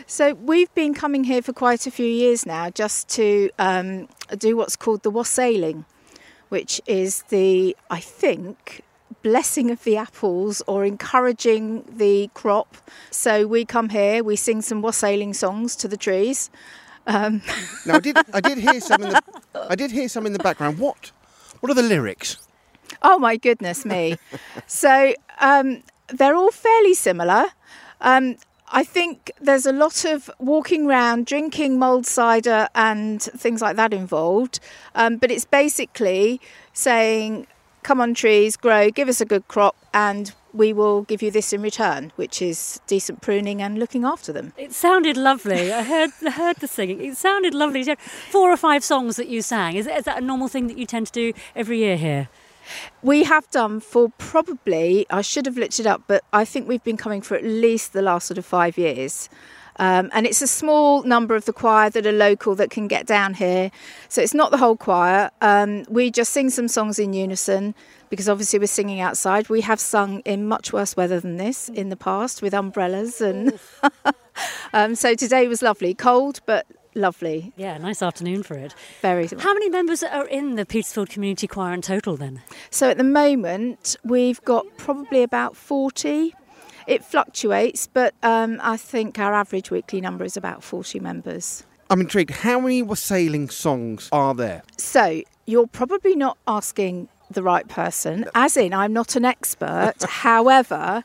So 0.06 0.34
we've 0.34 0.72
been 0.74 0.94
coming 0.94 1.24
here 1.24 1.42
for 1.42 1.52
quite 1.52 1.86
a 1.86 1.90
few 1.90 2.06
years 2.06 2.46
now, 2.46 2.70
just 2.70 3.08
to 3.10 3.50
um, 3.58 4.08
do 4.38 4.56
what's 4.56 4.76
called 4.76 5.02
the 5.02 5.10
wassailing, 5.10 5.84
which 6.48 6.80
is 6.86 7.22
the 7.24 7.76
I 7.90 8.00
think 8.00 8.82
blessing 9.22 9.70
of 9.70 9.82
the 9.84 9.96
apples 9.96 10.62
or 10.66 10.84
encouraging 10.84 11.84
the 11.96 12.30
crop. 12.34 12.76
So 13.10 13.46
we 13.46 13.64
come 13.64 13.90
here, 13.90 14.22
we 14.22 14.36
sing 14.36 14.62
some 14.62 14.82
wassailing 14.82 15.34
songs 15.34 15.76
to 15.76 15.88
the 15.88 15.96
trees. 15.96 16.50
Um. 17.06 17.42
Now 17.86 17.96
I 17.96 18.00
did 18.00 18.16
I 18.32 18.40
did 18.40 18.58
hear 18.58 18.80
some 18.80 19.02
in 19.02 19.10
the 19.10 19.22
I 19.68 19.74
did 19.74 19.90
hear 19.90 20.08
some 20.08 20.26
in 20.26 20.32
the 20.32 20.38
background. 20.38 20.78
What 20.78 21.10
what 21.60 21.70
are 21.70 21.74
the 21.74 21.82
lyrics? 21.82 22.38
Oh 23.02 23.18
my 23.18 23.36
goodness 23.36 23.84
me! 23.84 24.16
so 24.66 25.14
um, 25.40 25.82
they're 26.08 26.36
all 26.36 26.52
fairly 26.52 26.94
similar. 26.94 27.46
Um, 28.00 28.36
I 28.74 28.84
think 28.84 29.30
there's 29.38 29.66
a 29.66 29.72
lot 29.72 30.06
of 30.06 30.30
walking 30.38 30.86
around, 30.86 31.26
drinking 31.26 31.78
mulled 31.78 32.06
cider 32.06 32.68
and 32.74 33.20
things 33.20 33.60
like 33.60 33.76
that 33.76 33.92
involved. 33.92 34.60
Um, 34.94 35.18
but 35.18 35.30
it's 35.30 35.44
basically 35.44 36.40
saying, 36.72 37.46
come 37.82 38.00
on, 38.00 38.14
trees, 38.14 38.56
grow, 38.56 38.90
give 38.90 39.08
us 39.08 39.20
a 39.20 39.24
good 39.24 39.46
crop, 39.48 39.76
and 39.92 40.32
we 40.52 40.72
will 40.72 41.02
give 41.02 41.22
you 41.22 41.30
this 41.30 41.52
in 41.52 41.62
return, 41.62 42.12
which 42.16 42.42
is 42.42 42.80
decent 42.86 43.22
pruning 43.22 43.62
and 43.62 43.78
looking 43.78 44.04
after 44.04 44.32
them. 44.32 44.52
It 44.56 44.72
sounded 44.72 45.16
lovely. 45.16 45.72
I 45.72 45.82
heard 45.82 46.10
heard 46.32 46.56
the 46.56 46.68
singing. 46.68 47.02
It 47.04 47.16
sounded 47.16 47.54
lovely. 47.54 47.84
Four 48.30 48.50
or 48.52 48.56
five 48.56 48.84
songs 48.84 49.16
that 49.16 49.28
you 49.28 49.42
sang. 49.42 49.76
Is, 49.76 49.86
is 49.86 50.04
that 50.04 50.18
a 50.18 50.24
normal 50.24 50.48
thing 50.48 50.66
that 50.66 50.78
you 50.78 50.86
tend 50.86 51.06
to 51.08 51.12
do 51.12 51.32
every 51.56 51.78
year 51.78 51.96
here? 51.96 52.28
We 53.02 53.24
have 53.24 53.50
done 53.50 53.80
for 53.80 54.10
probably, 54.18 55.06
I 55.10 55.22
should 55.22 55.46
have 55.46 55.56
looked 55.56 55.80
it 55.80 55.86
up, 55.86 56.02
but 56.06 56.22
I 56.32 56.44
think 56.44 56.68
we've 56.68 56.84
been 56.84 56.96
coming 56.96 57.20
for 57.20 57.36
at 57.36 57.44
least 57.44 57.92
the 57.92 58.02
last 58.02 58.26
sort 58.26 58.38
of 58.38 58.46
five 58.46 58.78
years. 58.78 59.28
Um, 59.76 60.10
and 60.12 60.26
it's 60.26 60.42
a 60.42 60.46
small 60.46 61.02
number 61.02 61.34
of 61.34 61.44
the 61.44 61.52
choir 61.52 61.90
that 61.90 62.06
are 62.06 62.12
local 62.12 62.54
that 62.56 62.70
can 62.70 62.88
get 62.88 63.06
down 63.06 63.34
here. 63.34 63.70
So 64.08 64.22
it's 64.22 64.34
not 64.34 64.50
the 64.50 64.58
whole 64.58 64.76
choir. 64.76 65.30
Um, 65.40 65.84
we 65.88 66.10
just 66.10 66.32
sing 66.32 66.50
some 66.50 66.68
songs 66.68 66.98
in 66.98 67.12
unison 67.12 67.74
because 68.10 68.28
obviously 68.28 68.58
we're 68.58 68.66
singing 68.66 69.00
outside. 69.00 69.48
We 69.48 69.62
have 69.62 69.80
sung 69.80 70.20
in 70.20 70.46
much 70.46 70.72
worse 70.72 70.96
weather 70.96 71.18
than 71.18 71.38
this 71.38 71.68
in 71.70 71.88
the 71.88 71.96
past 71.96 72.42
with 72.42 72.52
umbrellas. 72.52 73.20
And 73.20 73.58
um, 74.74 74.94
so 74.94 75.14
today 75.14 75.48
was 75.48 75.62
lovely. 75.62 75.94
Cold, 75.94 76.40
but 76.44 76.66
lovely. 76.94 77.52
Yeah, 77.56 77.78
nice 77.78 78.02
afternoon 78.02 78.42
for 78.42 78.54
it. 78.54 78.74
Very. 79.00 79.28
How 79.38 79.54
many 79.54 79.70
members 79.70 80.02
are 80.02 80.26
in 80.26 80.56
the 80.56 80.66
Petersfield 80.66 81.08
Community 81.08 81.46
Choir 81.46 81.72
in 81.72 81.82
total 81.82 82.16
then? 82.16 82.42
So 82.70 82.90
at 82.90 82.98
the 82.98 83.04
moment, 83.04 83.96
we've 84.04 84.42
got 84.44 84.66
probably 84.76 85.22
about 85.22 85.56
40. 85.56 86.34
It 86.86 87.04
fluctuates, 87.04 87.86
but 87.86 88.14
um, 88.22 88.58
I 88.62 88.76
think 88.76 89.18
our 89.18 89.34
average 89.34 89.70
weekly 89.70 90.00
number 90.00 90.24
is 90.24 90.36
about 90.36 90.62
40 90.64 91.00
members. 91.00 91.64
I'm 91.90 92.00
intrigued. 92.00 92.30
How 92.30 92.58
many 92.60 92.82
wassailing 92.82 93.48
songs 93.50 94.08
are 94.12 94.34
there? 94.34 94.62
So 94.78 95.22
you're 95.46 95.66
probably 95.66 96.16
not 96.16 96.38
asking 96.46 97.08
the 97.30 97.42
right 97.42 97.66
person, 97.68 98.26
as 98.34 98.56
in, 98.56 98.72
I'm 98.74 98.92
not 98.92 99.16
an 99.16 99.24
expert. 99.24 99.94
However, 100.08 101.02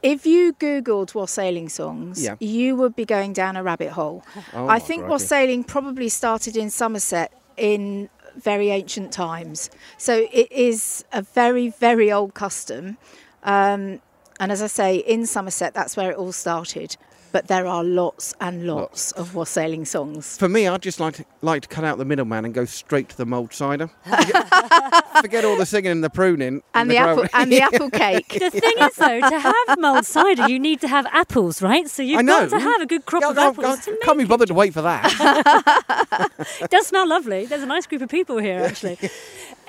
If 0.00 0.24
you 0.26 0.52
Googled 0.52 1.12
wassailing 1.16 1.68
songs, 1.68 2.22
Yeah. 2.22 2.36
you 2.38 2.76
would 2.76 2.94
be 2.94 3.04
going 3.04 3.32
down 3.32 3.56
a 3.56 3.64
rabbit 3.64 3.90
hole. 3.90 4.22
Oh, 4.54 4.68
I 4.68 4.78
think 4.78 5.00
crikey. 5.02 5.10
wassailing 5.10 5.64
probably 5.64 6.08
started 6.08 6.56
in 6.56 6.70
Somerset 6.70 7.32
in 7.56 8.08
very 8.36 8.70
ancient 8.70 9.10
times. 9.12 9.70
So 9.96 10.28
it 10.32 10.52
is 10.52 11.04
a 11.12 11.22
very, 11.22 11.70
very 11.70 12.12
old 12.12 12.34
custom. 12.34 12.96
Um, 13.42 14.00
and 14.40 14.52
as 14.52 14.62
I 14.62 14.66
say, 14.68 14.96
in 14.96 15.26
Somerset, 15.26 15.74
that's 15.74 15.96
where 15.96 16.10
it 16.10 16.16
all 16.16 16.32
started. 16.32 16.96
But 17.30 17.46
there 17.48 17.66
are 17.66 17.84
lots 17.84 18.34
and 18.40 18.66
lots 18.66 19.12
of 19.12 19.34
wassailing 19.34 19.84
songs. 19.84 20.38
For 20.38 20.48
me, 20.48 20.66
I'd 20.66 20.80
just 20.80 20.98
like 20.98 21.12
to, 21.16 21.26
like 21.42 21.60
to 21.60 21.68
cut 21.68 21.84
out 21.84 21.98
the 21.98 22.06
middleman 22.06 22.46
and 22.46 22.54
go 22.54 22.64
straight 22.64 23.10
to 23.10 23.16
the 23.18 23.26
mulled 23.26 23.52
cider. 23.52 23.90
Forget, 24.02 25.04
forget 25.20 25.44
all 25.44 25.56
the 25.58 25.66
singing 25.66 25.90
and 25.92 26.02
the 26.02 26.08
pruning 26.08 26.62
And 26.72 26.90
the 26.90 26.96
apple 26.96 27.26
and 27.34 27.52
the 27.52 27.60
apple 27.60 27.90
cake. 28.04 28.28
The 28.28 28.48
thing 28.50 28.72
is, 28.78 28.94
though, 28.96 29.20
to 29.28 29.38
have 29.40 29.78
mulled 29.78 30.06
cider, 30.06 30.48
you 30.48 30.58
need 30.58 30.80
to 30.80 30.88
have 30.88 31.04
apples, 31.12 31.60
right? 31.60 31.86
So 31.86 32.02
you've 32.02 32.18
I 32.20 32.22
know. 32.22 32.46
got 32.48 32.58
to 32.58 32.64
have 32.64 32.80
a 32.80 32.86
good 32.86 33.04
crop 33.04 33.20
Yeah, 33.20 33.30
of 33.32 33.38
I- 33.38 33.42
I- 33.44 33.48
apples. 33.48 33.84
to 33.84 33.98
can't 34.02 34.16
be 34.16 34.24
make 34.24 34.28
bothered 34.30 34.48
to 34.48 34.54
wait 34.54 34.72
for 34.72 34.80
that. 34.80 35.04
it. 36.40 36.48
it 36.62 36.70
does 36.70 36.86
smell 36.86 37.06
lovely. 37.06 37.44
There's 37.44 37.62
a 37.62 37.66
nice 37.66 37.86
group 37.86 38.00
of 38.00 38.08
people 38.08 38.38
here, 38.38 38.60
actually. 38.60 38.98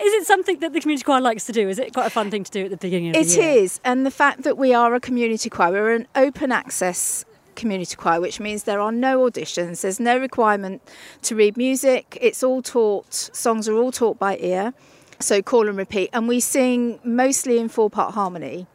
Is 0.01 0.13
it 0.13 0.25
something 0.25 0.59
that 0.59 0.73
the 0.73 0.79
community 0.79 1.03
choir 1.03 1.21
likes 1.21 1.45
to 1.45 1.51
do? 1.51 1.67
Is 1.67 1.77
it 1.77 1.93
quite 1.93 2.07
a 2.07 2.09
fun 2.09 2.31
thing 2.31 2.43
to 2.43 2.51
do 2.51 2.65
at 2.65 2.71
the 2.71 2.77
beginning 2.77 3.09
of 3.09 3.15
It 3.15 3.27
the 3.27 3.41
year? 3.41 3.63
is, 3.63 3.79
and 3.83 4.05
the 4.05 4.11
fact 4.11 4.43
that 4.43 4.57
we 4.57 4.73
are 4.73 4.93
a 4.95 4.99
community 4.99 5.49
choir, 5.49 5.71
we're 5.71 5.95
an 5.95 6.07
open 6.15 6.51
access 6.51 7.25
community 7.55 7.95
choir, 7.97 8.21
which 8.21 8.39
means 8.39 8.63
there 8.63 8.79
are 8.79 8.91
no 8.91 9.19
auditions, 9.29 9.81
there's 9.81 9.99
no 9.99 10.17
requirement 10.17 10.81
to 11.23 11.35
read 11.35 11.57
music, 11.57 12.17
it's 12.21 12.41
all 12.43 12.61
taught, 12.61 13.13
songs 13.13 13.67
are 13.67 13.75
all 13.75 13.91
taught 13.91 14.17
by 14.17 14.37
ear, 14.37 14.73
so 15.19 15.41
call 15.41 15.67
and 15.67 15.77
repeat, 15.77 16.09
and 16.13 16.29
we 16.29 16.39
sing 16.39 16.99
mostly 17.03 17.59
in 17.59 17.67
four 17.67 17.89
part 17.89 18.13
harmony. 18.13 18.67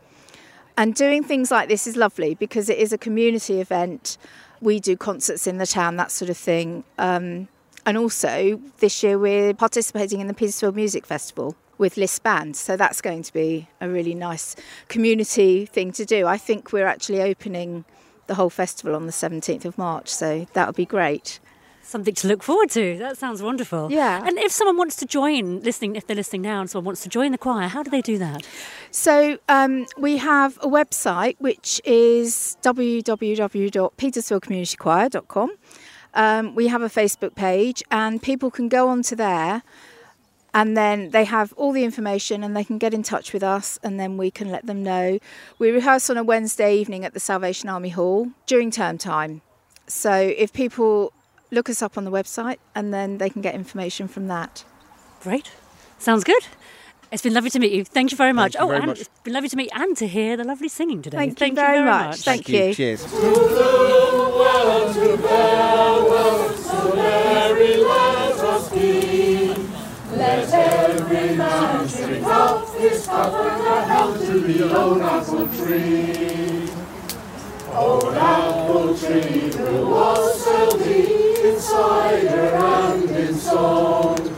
And 0.77 0.95
doing 0.95 1.23
things 1.23 1.51
like 1.51 1.69
this 1.69 1.87
is 1.87 1.97
lovely 1.97 2.35
because 2.35 2.69
it 2.69 2.79
is 2.79 2.93
a 2.93 2.99
community 2.99 3.61
event. 3.61 4.19
We 4.61 4.81
do 4.81 4.97
concerts 4.97 5.47
in 5.47 5.59
the 5.59 5.67
town, 5.67 5.97
that 5.97 6.11
sort 6.11 6.31
of 6.31 6.37
thing. 6.37 6.85
Um, 6.99 7.49
and 7.87 7.99
also, 7.99 8.61
this 8.79 9.03
year 9.03 9.19
we're 9.19 9.55
participating 9.55 10.21
in 10.21 10.27
the 10.27 10.35
Petersfield 10.35 10.77
Music 10.77 11.07
Festival 11.07 11.57
with 11.79 11.97
Liss 11.97 12.19
Band. 12.19 12.57
So 12.57 12.77
that's 12.77 13.01
going 13.01 13.23
to 13.23 13.33
be 13.33 13.69
a 13.81 13.89
really 13.89 14.15
nice 14.15 14.55
community 14.89 15.65
thing 15.67 15.93
to 15.93 16.05
do. 16.05 16.27
I 16.27 16.37
think 16.39 16.73
we're 16.73 16.87
actually 16.87 17.23
opening 17.23 17.85
the 18.27 18.35
whole 18.35 18.51
festival 18.51 18.95
on 18.95 19.07
the 19.07 19.13
17th 19.13 19.65
of 19.65 19.79
March. 19.79 20.09
So 20.09 20.47
that'll 20.53 20.73
be 20.73 20.87
great. 20.87 21.41
Something 21.83 22.15
to 22.15 22.29
look 22.29 22.43
forward 22.43 22.71
to. 22.71 22.97
That 22.99 23.19
sounds 23.19 23.43
wonderful. 23.43 23.93
Yeah. 23.93 24.27
And 24.27 24.39
if 24.39 24.51
someone 24.51 24.79
wants 24.79 24.97
to 24.97 25.05
join, 25.05 25.61
listening, 25.61 25.97
if 25.97 26.07
they're 26.07 26.17
listening 26.17 26.41
now 26.41 26.61
and 26.61 26.71
someone 26.71 26.87
wants 26.87 27.03
to 27.03 27.11
join 27.11 27.33
the 27.33 27.39
choir, 27.39 27.69
how 27.69 27.83
do 27.83 27.91
they 27.91 28.01
do 28.01 28.17
that? 28.17 28.47
So 28.91 29.37
um, 29.51 29.85
we 29.99 30.17
have 30.17 30.57
a 30.63 30.67
website 30.67 31.37
which 31.41 31.83
is 31.85 32.57
www.petersfieldcommunitychoir.com. 32.63 35.51
Um, 36.15 36.55
we 36.55 36.69
have 36.69 36.83
a 36.83 36.89
Facebook 36.89 37.35
page, 37.35 37.83
and 37.91 38.23
people 38.23 38.51
can 38.51 38.69
go 38.69 38.89
onto 38.89 39.17
there, 39.17 39.63
and 40.53 40.77
then 40.77 41.11
they 41.11 41.25
have 41.25 41.53
all 41.55 41.73
the 41.73 41.85
information, 41.85 42.45
and 42.45 42.57
they 42.57 42.65
can 42.65 42.79
get 42.79 42.95
in 42.95 43.03
touch 43.03 43.33
with 43.33 43.43
us, 43.43 43.79
and 43.83 43.99
then 43.99 44.17
we 44.17 44.31
can 44.31 44.51
let 44.51 44.67
them 44.67 44.83
know. 44.83 45.19
We 45.59 45.71
rehearse 45.71 46.09
on 46.09 46.17
a 46.17 46.23
Wednesday 46.23 46.77
evening 46.77 47.05
at 47.05 47.15
the 47.15 47.21
Salvation 47.21 47.69
Army 47.69 47.91
Hall 47.91 48.29
during 48.47 48.71
term 48.71 48.97
time. 48.97 49.43
So 49.87 50.13
if 50.13 50.53
people 50.53 51.13
look 51.51 51.69
us 51.69 51.83
up 51.83 51.99
on 51.99 52.05
the 52.05 52.11
website, 52.11 52.59
and 52.75 52.95
then 52.95 53.19
they 53.19 53.31
can 53.31 53.43
get 53.43 53.55
information 53.55 54.09
from 54.09 54.29
that. 54.29 54.65
Great. 55.21 55.51
Sounds 55.99 56.25
good. 56.25 56.47
It's 57.15 57.23
been 57.23 57.33
lovely 57.33 57.51
to 57.51 57.61
meet 57.61 57.71
you. 57.71 57.85
Thank 57.85 58.11
you 58.11 58.17
very 58.17 58.33
much. 58.33 58.55
you 58.55 58.61
oh, 58.61 58.67
very 58.67 58.79
and 58.79 58.87
much. 58.87 59.03
it's 59.03 59.09
been 59.23 59.35
lovely 59.35 59.49
to 59.49 59.57
meet 59.57 59.71
and 59.73 59.97
to 59.99 60.09
hear 60.09 60.37
the 60.37 60.43
lovely 60.43 60.67
singing 60.67 61.01
today. 61.01 61.31
Thank 61.31 61.39
you 61.39 61.55
very 61.55 61.85
much. 61.85 62.23
Thank 62.23 62.49
you. 62.49 62.75
Cheers. 62.75 63.05
Let 70.11 70.53
every 70.53 71.37
man 71.37 71.87
drink 71.87 72.27
up 72.27 72.73
this 72.79 73.07
cup 73.07 73.33
and 73.33 73.63
a 73.63 73.85
health 73.85 74.27
to 74.27 74.41
the 74.41 74.77
old 74.77 75.01
apple 75.01 75.47
tree. 75.47 76.69
Old 77.73 78.15
apple 78.15 78.99
tree 78.99 79.51
will 79.57 79.89
wassail 79.89 80.79
thee 80.79 81.49
in 81.49 81.61
cider 81.61 82.57
and 82.57 83.09
in 83.09 83.35
song. 83.37 84.35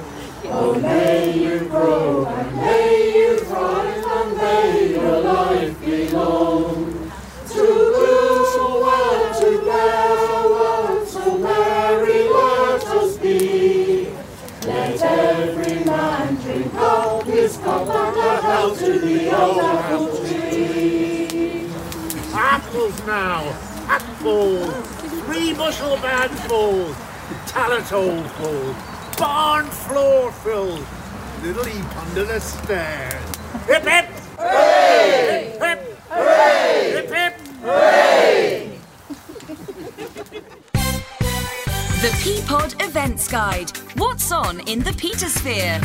Oh, 0.49 0.75
may 0.79 1.39
you 1.39 1.61
grow 1.69 2.25
up 17.67 17.89
and 17.89 18.17
a 18.17 18.41
health 18.43 18.79
to 18.79 18.99
the 18.99 19.37
old 19.37 19.59
apple 19.59 20.09
tree. 20.25 21.69
Apples 22.33 23.07
now, 23.07 23.43
hatfuls, 23.87 24.73
three 25.25 25.53
bushel 25.53 25.97
bagfuls, 25.97 26.95
talent 27.47 27.93
all 27.93 28.23
full, 28.23 28.75
barn 29.19 29.67
floor 29.67 30.31
full, 30.33 30.79
little 31.43 31.65
heap 31.65 31.97
under 31.97 32.25
the 32.25 32.41
stairs. 32.41 33.37
Hip 33.67 33.83
hip! 33.83 34.07
Hooray! 34.39 35.53
Hip 35.53 35.63
hip! 35.63 35.99
Hooray! 36.11 36.91
Hip 36.93 37.11
hip! 37.13 37.35
Hooray! 37.63 38.79
The 42.03 42.11
P 42.23 42.43
Pod 42.47 42.75
Events 42.81 43.27
Guide. 43.27 43.71
What's 43.97 44.31
on 44.31 44.61
in 44.69 44.81
the 44.81 44.93
Petersphere? 44.93 45.83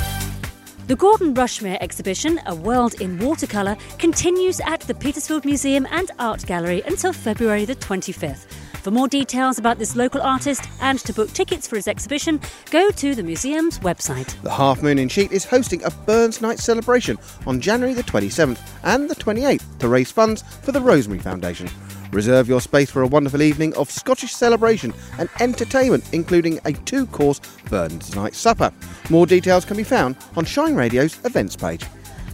The 0.88 0.96
Gordon 0.96 1.34
Rushmer 1.34 1.78
exhibition, 1.80 2.40
A 2.48 2.56
World 2.56 2.96
in 3.00 3.18
Watercolour, 3.20 3.78
continues 3.98 4.60
at 4.62 4.82
the 4.82 4.94
Petersfield 4.94 5.46
Museum 5.46 5.88
and 5.92 6.12
Art 6.20 6.46
Gallery 6.46 6.82
until 6.86 7.14
February 7.14 7.66
the 7.66 7.76
25th. 7.76 8.46
For 8.82 8.90
more 8.90 9.08
details 9.08 9.60
about 9.60 9.78
this 9.78 9.96
local 9.96 10.22
artist 10.22 10.68
and 10.82 11.00
to 11.02 11.14
book 11.14 11.32
tickets 11.34 11.68
for 11.68 11.76
his 11.76 11.88
exhibition, 11.88 12.42
go 12.72 12.90
to 12.90 13.14
the 13.14 13.22
museum's 13.24 13.78
website. 13.80 14.42
The 14.42 14.52
Half 14.52 14.82
Moon 14.82 14.98
in 14.98 15.08
Sheet 15.08 15.32
is 15.32 15.46
hosting 15.46 15.84
a 15.84 15.92
Burns 15.92 16.42
Night 16.42 16.60
celebration 16.60 17.18
on 17.46 17.62
January 17.62 17.94
the 17.94 18.04
27th 18.04 18.60
and 18.84 19.08
the 19.08 19.16
28th 19.16 19.78
to 19.80 19.88
raise 19.88 20.12
funds 20.12 20.42
for 20.64 20.72
the 20.72 20.82
Rosemary 20.82 21.20
Foundation. 21.20 21.70
Reserve 22.12 22.50
your 22.50 22.62
space 22.62 22.92
for 22.92 23.02
a 23.02 23.08
wonderful 23.08 23.42
evening 23.42 23.74
of 23.76 23.90
Scottish 23.90 24.34
celebration 24.34 24.94
and 25.18 25.30
entertainment, 25.40 26.04
including 26.12 26.60
a 26.66 26.74
two 26.74 27.06
course 27.08 27.40
Burns 27.70 28.16
Night 28.16 28.36
supper. 28.36 28.72
More 29.10 29.26
details 29.26 29.66
can 29.66 29.78
be 29.78 29.84
found 29.84 30.18
on 30.36 30.46
Shine 30.46 30.76
Radio's 30.76 31.18
events 31.26 31.56
page. 31.56 31.86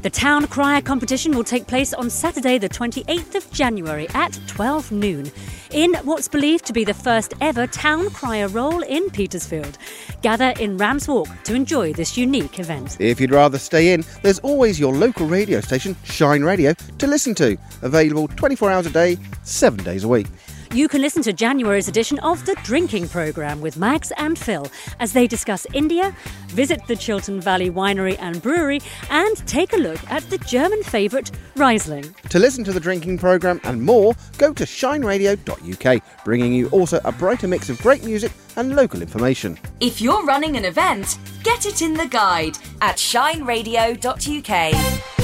The 0.03 0.11
Town 0.11 0.45
Crier 0.47 0.81
competition 0.81 1.35
will 1.35 1.43
take 1.43 1.65
place 1.65 1.91
on 1.91 2.09
Saturday, 2.11 2.59
the 2.59 2.69
28th 2.69 3.33
of 3.33 3.51
January 3.51 4.07
at 4.09 4.39
12 4.45 4.91
noon, 4.91 5.31
in 5.71 5.95
what's 6.03 6.27
believed 6.27 6.65
to 6.65 6.73
be 6.73 6.83
the 6.83 6.93
first 6.93 7.33
ever 7.41 7.65
Town 7.65 8.11
Crier 8.11 8.47
role 8.47 8.83
in 8.83 9.09
Petersfield. 9.09 9.77
Gather 10.21 10.53
in 10.59 10.77
Rams 10.77 11.07
Walk 11.07 11.27
to 11.45 11.55
enjoy 11.55 11.93
this 11.93 12.15
unique 12.15 12.59
event. 12.59 12.97
If 13.01 13.19
you'd 13.19 13.31
rather 13.31 13.57
stay 13.57 13.93
in, 13.93 14.05
there's 14.21 14.39
always 14.39 14.79
your 14.79 14.93
local 14.93 15.27
radio 15.27 15.61
station, 15.61 15.95
Shine 16.03 16.43
Radio, 16.43 16.73
to 16.73 17.07
listen 17.07 17.33
to. 17.35 17.57
Available 17.81 18.27
24 18.27 18.71
hours 18.71 18.85
a 18.85 18.91
day, 18.91 19.17
7 19.43 19.83
days 19.83 20.03
a 20.03 20.07
week. 20.07 20.27
You 20.73 20.87
can 20.87 21.01
listen 21.01 21.23
to 21.23 21.33
January's 21.33 21.87
edition 21.87 22.19
of 22.19 22.45
The 22.45 22.55
Drinking 22.63 23.07
Programme 23.07 23.61
with 23.61 23.77
Max 23.77 24.11
and 24.17 24.37
Phil 24.37 24.69
as 24.99 25.13
they 25.13 25.25
discuss 25.25 25.65
India, 25.73 26.15
visit 26.49 26.85
the 26.87 26.95
Chiltern 26.95 27.39
Valley 27.39 27.69
Winery 27.69 28.17
and 28.19 28.41
Brewery, 28.41 28.81
and 29.09 29.35
take 29.47 29.73
a 29.73 29.77
look 29.77 29.99
at 30.11 30.29
the 30.29 30.37
German 30.39 30.83
favourite 30.83 31.31
Riesling. 31.55 32.13
To 32.29 32.39
listen 32.39 32.63
to 32.65 32.73
the 32.73 32.79
drinking 32.79 33.17
programme 33.17 33.61
and 33.63 33.81
more, 33.81 34.13
go 34.37 34.53
to 34.53 34.65
shineradio.uk, 34.65 36.03
bringing 36.25 36.53
you 36.53 36.67
also 36.69 36.99
a 37.05 37.11
brighter 37.11 37.47
mix 37.47 37.69
of 37.69 37.79
great 37.79 38.03
music 38.03 38.31
and 38.55 38.75
local 38.75 39.01
information. 39.01 39.57
If 39.79 40.01
you're 40.01 40.25
running 40.25 40.57
an 40.57 40.65
event, 40.65 41.17
get 41.43 41.65
it 41.65 41.81
in 41.81 41.93
the 41.93 42.07
guide 42.07 42.57
at 42.81 42.97
shineradio.uk. 42.97 45.16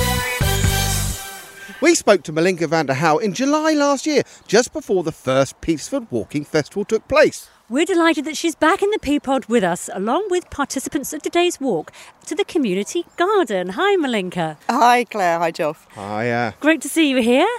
We 1.84 1.96
spoke 1.96 2.24
to 2.24 2.32
Malinka 2.32 2.70
van 2.70 2.86
der 2.86 2.96
Gaauw 2.96 3.22
in 3.22 3.34
July 3.34 3.74
last 3.74 4.06
year, 4.06 4.24
just 4.48 4.72
before 4.72 5.04
the 5.04 5.12
first 5.12 5.60
Petersfield 5.60 6.08
Walking 6.10 6.46
Festival 6.46 6.86
took 6.86 7.06
place. 7.10 7.50
We're 7.68 7.84
delighted 7.84 8.24
that 8.24 8.38
she's 8.38 8.56
back 8.56 8.82
in 8.82 8.90
the 8.92 9.00
P 9.00 9.20
Pod 9.20 9.48
with 9.48 9.66
us, 9.66 9.90
along 9.94 10.28
with 10.30 10.50
participants 10.50 11.12
of 11.12 11.22
today's 11.22 11.60
walk 11.60 11.92
to 12.28 12.36
the 12.36 12.46
community 12.46 13.04
garden. 13.18 13.72
Hi, 13.72 13.98
Malinka. 13.98 14.56
Hi, 14.70 15.04
Claire. 15.04 15.40
Hi, 15.40 15.52
Joff. 15.52 15.86
Hi, 15.90 16.32
uh, 16.32 16.52
Great 16.62 16.80
to 16.84 16.88
see 16.88 17.10
you 17.10 17.22
here. 17.22 17.50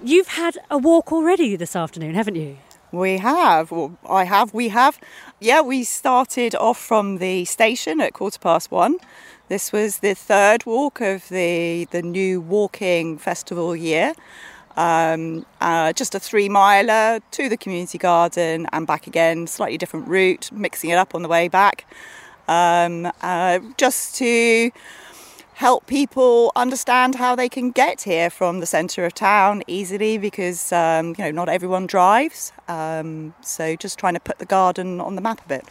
You've 0.00 0.28
had 0.28 0.58
a 0.70 0.78
walk 0.78 1.10
already 1.10 1.56
this 1.56 1.74
afternoon, 1.74 2.14
haven't 2.14 2.36
you? 2.36 2.58
We 2.92 3.18
have. 3.18 3.72
Well, 3.72 3.98
I 4.08 4.24
have. 4.24 4.54
We 4.54 4.68
have. 4.68 5.00
Yeah, 5.40 5.60
we 5.60 5.82
started 5.82 6.54
off 6.54 6.78
from 6.78 7.18
the 7.18 7.44
station 7.46 8.00
at 8.00 8.12
quarter 8.12 8.38
past 8.38 8.70
one. 8.70 8.98
This 9.48 9.70
was 9.70 9.98
the 9.98 10.14
third 10.14 10.66
walk 10.66 11.00
of 11.00 11.28
the 11.28 11.86
the 11.92 12.02
new 12.02 12.40
walking 12.40 13.16
festival 13.16 13.76
year. 13.76 14.12
Um, 14.76 15.46
uh, 15.60 15.92
just 15.92 16.16
a 16.16 16.18
three 16.20 16.48
miler 16.48 17.20
to 17.30 17.48
the 17.48 17.56
community 17.56 17.96
garden 17.96 18.66
and 18.72 18.88
back 18.88 19.06
again, 19.06 19.46
slightly 19.46 19.78
different 19.78 20.08
route, 20.08 20.50
mixing 20.50 20.90
it 20.90 20.96
up 20.96 21.14
on 21.14 21.22
the 21.22 21.28
way 21.28 21.46
back, 21.46 21.86
um, 22.48 23.10
uh, 23.22 23.60
just 23.78 24.16
to 24.16 24.72
help 25.54 25.86
people 25.86 26.50
understand 26.56 27.14
how 27.14 27.36
they 27.36 27.48
can 27.48 27.70
get 27.70 28.02
here 28.02 28.28
from 28.28 28.58
the 28.58 28.66
centre 28.66 29.06
of 29.06 29.14
town 29.14 29.62
easily 29.68 30.18
because 30.18 30.72
um, 30.72 31.14
you 31.16 31.24
know 31.24 31.30
not 31.30 31.48
everyone 31.48 31.86
drives. 31.86 32.52
Um, 32.66 33.32
so 33.42 33.76
just 33.76 33.96
trying 33.96 34.14
to 34.14 34.20
put 34.20 34.40
the 34.40 34.44
garden 34.44 35.00
on 35.00 35.14
the 35.14 35.22
map 35.22 35.40
a 35.44 35.48
bit. 35.48 35.64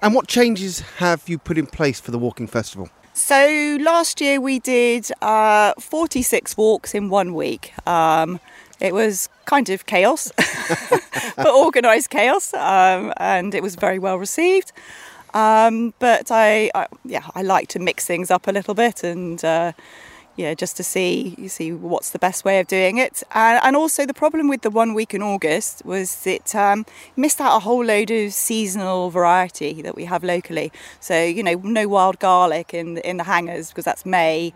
And 0.00 0.14
what 0.14 0.28
changes 0.28 0.80
have 0.98 1.28
you 1.28 1.36
put 1.38 1.58
in 1.58 1.66
place 1.66 1.98
for 1.98 2.12
the 2.12 2.18
walking 2.18 2.46
festival? 2.46 2.88
So 3.18 3.76
last 3.80 4.20
year 4.20 4.40
we 4.40 4.60
did 4.60 5.10
uh, 5.20 5.72
46 5.80 6.56
walks 6.56 6.94
in 6.94 7.08
one 7.08 7.34
week. 7.34 7.74
Um, 7.84 8.38
it 8.78 8.94
was 8.94 9.28
kind 9.44 9.68
of 9.70 9.86
chaos, 9.86 10.30
but 11.36 11.48
organised 11.48 12.10
chaos, 12.10 12.54
um, 12.54 13.12
and 13.16 13.56
it 13.56 13.62
was 13.62 13.74
very 13.74 13.98
well 13.98 14.20
received. 14.20 14.70
Um, 15.34 15.94
but 15.98 16.30
I, 16.30 16.70
I, 16.76 16.86
yeah, 17.04 17.26
I 17.34 17.42
like 17.42 17.66
to 17.70 17.80
mix 17.80 18.06
things 18.06 18.30
up 18.30 18.46
a 18.46 18.52
little 18.52 18.74
bit 18.74 19.02
and. 19.02 19.44
Uh, 19.44 19.72
yeah, 20.38 20.54
just 20.54 20.76
to 20.76 20.84
see 20.84 21.34
you 21.36 21.48
see 21.48 21.72
what's 21.72 22.10
the 22.10 22.18
best 22.18 22.44
way 22.44 22.60
of 22.60 22.68
doing 22.68 22.96
it. 22.96 23.24
And, 23.32 23.60
and 23.64 23.74
also 23.74 24.06
the 24.06 24.14
problem 24.14 24.46
with 24.46 24.62
the 24.62 24.70
one 24.70 24.94
week 24.94 25.12
in 25.12 25.20
August 25.20 25.84
was 25.84 26.24
it 26.28 26.54
um, 26.54 26.86
missed 27.16 27.40
out 27.40 27.56
a 27.56 27.58
whole 27.58 27.84
load 27.84 28.12
of 28.12 28.32
seasonal 28.32 29.10
variety 29.10 29.82
that 29.82 29.96
we 29.96 30.04
have 30.04 30.22
locally. 30.22 30.70
So 31.00 31.20
you 31.20 31.42
know, 31.42 31.54
no 31.64 31.88
wild 31.88 32.20
garlic 32.20 32.72
in 32.72 32.98
in 32.98 33.16
the 33.16 33.24
hangers 33.24 33.70
because 33.70 33.84
that's 33.84 34.06
May. 34.06 34.54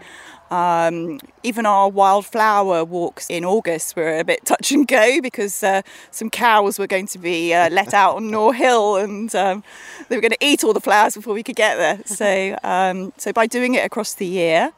Um, 0.52 1.18
even 1.42 1.66
our 1.66 1.88
wildflower 1.88 2.84
walks 2.84 3.28
in 3.28 3.44
August 3.44 3.96
were 3.96 4.18
a 4.18 4.24
bit 4.24 4.44
touch 4.44 4.70
and 4.70 4.86
go 4.86 5.20
because 5.20 5.64
uh, 5.64 5.82
some 6.12 6.30
cows 6.30 6.78
were 6.78 6.86
going 6.86 7.06
to 7.08 7.18
be 7.18 7.52
uh, 7.54 7.70
let 7.70 7.92
out 8.02 8.16
on 8.16 8.30
Noar 8.30 8.54
Hill 8.54 8.96
and 8.96 9.34
um, 9.34 9.64
they 10.08 10.16
were 10.16 10.20
going 10.20 10.30
to 10.30 10.44
eat 10.44 10.62
all 10.62 10.74
the 10.74 10.80
flowers 10.80 11.14
before 11.16 11.34
we 11.34 11.42
could 11.42 11.56
get 11.56 11.76
there. 11.76 12.00
So, 12.04 12.56
um, 12.62 13.12
so 13.16 13.32
by 13.32 13.46
doing 13.46 13.74
it 13.74 13.84
across 13.84 14.14
the 14.14 14.26
year, 14.26 14.72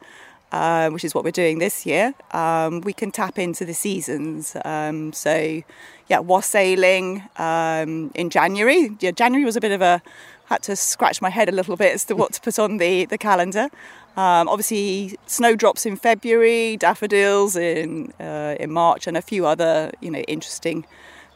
uh, 0.51 0.89
which 0.89 1.03
is 1.03 1.13
what 1.13 1.23
we're 1.23 1.31
doing 1.31 1.59
this 1.59 1.85
year, 1.85 2.13
um, 2.31 2.81
we 2.81 2.93
can 2.93 3.11
tap 3.11 3.37
into 3.37 3.65
the 3.65 3.73
seasons. 3.73 4.55
Um, 4.63 5.13
so, 5.13 5.61
yeah, 6.07 6.19
wassailing 6.19 7.23
um, 7.37 8.11
in 8.15 8.29
January. 8.29 8.95
Yeah, 8.99 9.11
January 9.11 9.45
was 9.45 9.55
a 9.55 9.61
bit 9.61 9.71
of 9.71 9.81
a 9.81 10.01
had 10.45 10.61
to 10.61 10.75
scratch 10.75 11.21
my 11.21 11.29
head 11.29 11.49
a 11.49 11.51
little 11.51 11.75
bit 11.75 11.93
as 11.93 12.05
to 12.05 12.15
what 12.15 12.33
to 12.33 12.41
put 12.41 12.59
on 12.59 12.77
the 12.77 13.05
the 13.05 13.17
calendar. 13.17 13.69
Um, 14.17 14.47
obviously, 14.47 15.17
snowdrops 15.25 15.85
in 15.85 15.97
February, 15.97 16.77
daffodils 16.77 17.55
in 17.55 18.13
uh, 18.19 18.55
in 18.59 18.71
March, 18.71 19.07
and 19.07 19.17
a 19.17 19.21
few 19.21 19.45
other 19.45 19.91
you 20.01 20.11
know 20.11 20.21
interesting 20.21 20.85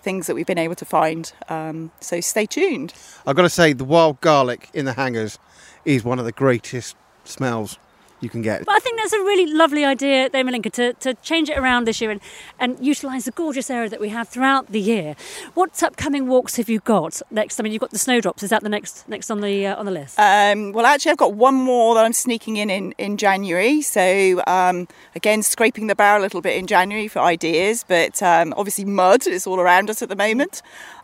things 0.01 0.27
that 0.27 0.35
we've 0.35 0.45
been 0.45 0.57
able 0.57 0.75
to 0.75 0.85
find. 0.85 1.33
Um, 1.49 1.91
so 1.99 2.21
stay 2.21 2.45
tuned. 2.45 2.93
I've 3.27 3.35
got 3.35 3.41
to 3.41 3.49
say, 3.49 3.73
the 3.73 3.83
wild 3.83 4.21
garlic 4.21 4.69
in 4.73 4.85
the 4.85 4.93
hangers 4.93 5.37
is 5.83 6.05
one 6.05 6.19
of 6.19 6.25
the 6.25 6.31
greatest 6.31 6.95
smells 7.25 7.77
you 8.21 8.29
can 8.29 8.41
get. 8.41 8.65
But 8.65 8.75
I 8.75 8.79
think 8.79 8.99
that's 8.99 9.13
a 9.13 9.19
really 9.19 9.51
lovely 9.51 9.85
idea, 9.85 10.29
there, 10.29 10.43
Malinka, 10.43 10.71
to, 10.73 10.93
to 10.93 11.13
change 11.15 11.49
it 11.49 11.57
around 11.57 11.85
this 11.85 12.01
year 12.01 12.11
and, 12.11 12.21
and 12.59 12.83
utilise 12.85 13.25
the 13.25 13.31
gorgeous 13.31 13.69
area 13.69 13.89
that 13.89 13.99
we 13.99 14.09
have 14.09 14.27
throughout 14.27 14.67
the 14.67 14.79
year. 14.79 15.15
What 15.53 15.81
upcoming 15.83 16.27
walks 16.27 16.57
have 16.57 16.69
you 16.69 16.79
got 16.79 17.21
next? 17.31 17.59
I 17.59 17.63
mean, 17.63 17.71
you've 17.71 17.81
got 17.81 17.91
the 17.91 17.99
snowdrops. 17.99 18.43
Is 18.43 18.49
that 18.49 18.63
the 18.63 18.69
next 18.69 19.07
next 19.07 19.31
on 19.31 19.41
the 19.41 19.67
uh, 19.67 19.75
on 19.75 19.85
the 19.85 19.91
list? 19.91 20.19
Um, 20.19 20.71
well, 20.73 20.85
actually, 20.85 21.11
I've 21.11 21.17
got 21.17 21.33
one 21.33 21.55
more 21.55 21.95
that 21.95 22.05
I'm 22.05 22.13
sneaking 22.13 22.57
in 22.57 22.69
in, 22.69 22.93
in 22.97 23.17
January. 23.17 23.81
So 23.81 24.41
um, 24.47 24.87
again, 25.15 25.43
scraping 25.43 25.87
the 25.87 25.95
barrel 25.95 26.21
a 26.21 26.23
little 26.23 26.41
bit 26.41 26.57
in 26.57 26.67
January 26.67 27.07
for 27.07 27.19
ideas, 27.19 27.85
but 27.87 28.21
um, 28.21 28.53
obviously 28.57 28.85
mud 28.85 29.27
is 29.27 29.47
all 29.47 29.59
around 29.59 29.89
us 29.89 30.01
at 30.01 30.09
the 30.09 30.15
moment. 30.15 30.61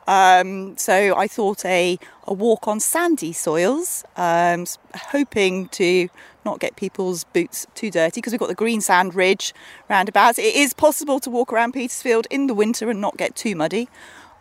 Um, 0.08 0.78
so 0.78 1.15
I 1.15 1.28
thought 1.28 1.65
a, 1.65 1.98
a 2.26 2.34
walk 2.34 2.68
on 2.68 2.80
sandy 2.80 3.34
soils, 3.34 4.04
um, 4.15 4.65
hoping 4.96 5.68
to 5.70 6.10
not 6.44 6.60
get 6.60 6.76
people's 6.76 7.24
boots 7.24 7.65
too 7.74 7.89
dirty 7.89 8.22
because 8.22 8.32
we've 8.32 8.39
got 8.39 8.50
the 8.50 8.56
green 8.56 8.82
sand 8.82 9.15
ridge 9.15 9.54
roundabouts. 9.89 10.38
It 10.38 10.56
is 10.56 10.74
possible 10.74 11.20
to 11.22 11.30
walk 11.30 11.52
around 11.52 11.74
Petersfield 11.74 12.28
in 12.30 12.48
the 12.48 12.54
winter 12.54 12.89
and 12.89 13.02
not 13.02 13.18
get 13.18 13.36
too 13.36 13.56
muddy. 13.56 13.89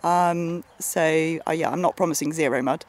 Um, 0.03 0.65
so 0.79 1.39
uh, 1.49 1.53
yeah, 1.53 1.71
I'm 1.71 1.81
not 1.81 1.97
promising 1.97 2.35
zero 2.35 2.61
mud. 2.61 2.85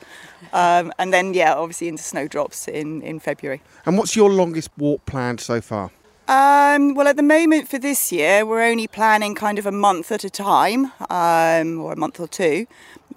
Um, 0.52 0.92
and 1.00 1.14
then 1.14 1.34
yeah, 1.34 1.54
obviously 1.56 1.88
into 1.88 2.04
snowdrops 2.04 2.68
in, 2.68 3.02
in 3.02 3.20
February. 3.20 3.62
And 3.86 3.98
what's 3.98 4.18
your 4.18 4.30
longest 4.30 4.70
walk 4.78 5.06
planned 5.06 5.40
so 5.40 5.62
far? 5.62 5.92
Um, 6.28 6.96
well, 6.96 7.08
at 7.08 7.18
the 7.18 7.24
moment 7.24 7.68
for 7.68 7.78
this 7.78 8.12
year, 8.12 8.48
we're 8.48 8.64
only 8.64 8.88
planning 8.88 9.36
kind 9.36 9.60
of 9.60 9.68
a 9.68 9.72
month 9.72 10.12
at 10.12 10.24
a 10.24 10.30
time, 10.30 10.92
um, 11.12 11.80
or 11.80 11.94
a 11.94 11.96
month 11.96 12.20
or 12.20 12.28
two. 12.28 12.66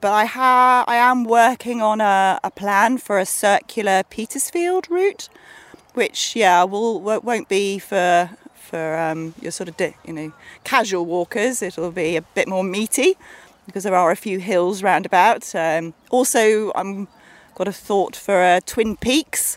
But 0.03 0.13
I 0.13 0.27
ha- 0.27 0.85
I 0.87 0.97
am 0.97 1.25
working 1.25 1.81
on 1.81 2.03
a, 2.03 2.39
a 2.45 2.51
plan 2.51 2.99
for 2.99 3.19
a 3.19 3.25
circular 3.25 4.03
Petersfield 4.11 4.91
route, 4.91 5.31
which 5.95 6.37
yeah 6.37 6.65
will 6.65 7.01
won't 7.01 7.49
be 7.49 7.79
for 7.79 8.29
for 8.55 8.99
um, 8.99 9.35
your 9.41 9.53
sort 9.53 9.71
of 9.71 9.95
you 10.05 10.13
know 10.13 10.33
casual 10.65 11.07
walkers. 11.07 11.63
It'll 11.63 11.91
be 11.91 12.15
a 12.17 12.23
bit 12.23 12.47
more 12.47 12.63
meaty 12.63 13.17
because 13.65 13.85
there 13.85 13.95
are 13.95 14.11
a 14.11 14.17
few 14.17 14.39
hills 14.39 14.83
roundabout. 14.83 15.55
Um, 15.55 15.95
also, 16.11 16.73
I'm 16.75 17.09
got 17.55 17.69
a 17.69 17.73
thought 17.73 18.15
for 18.15 18.43
uh, 18.43 18.61
Twin 18.67 18.99
Peaks, 18.99 19.57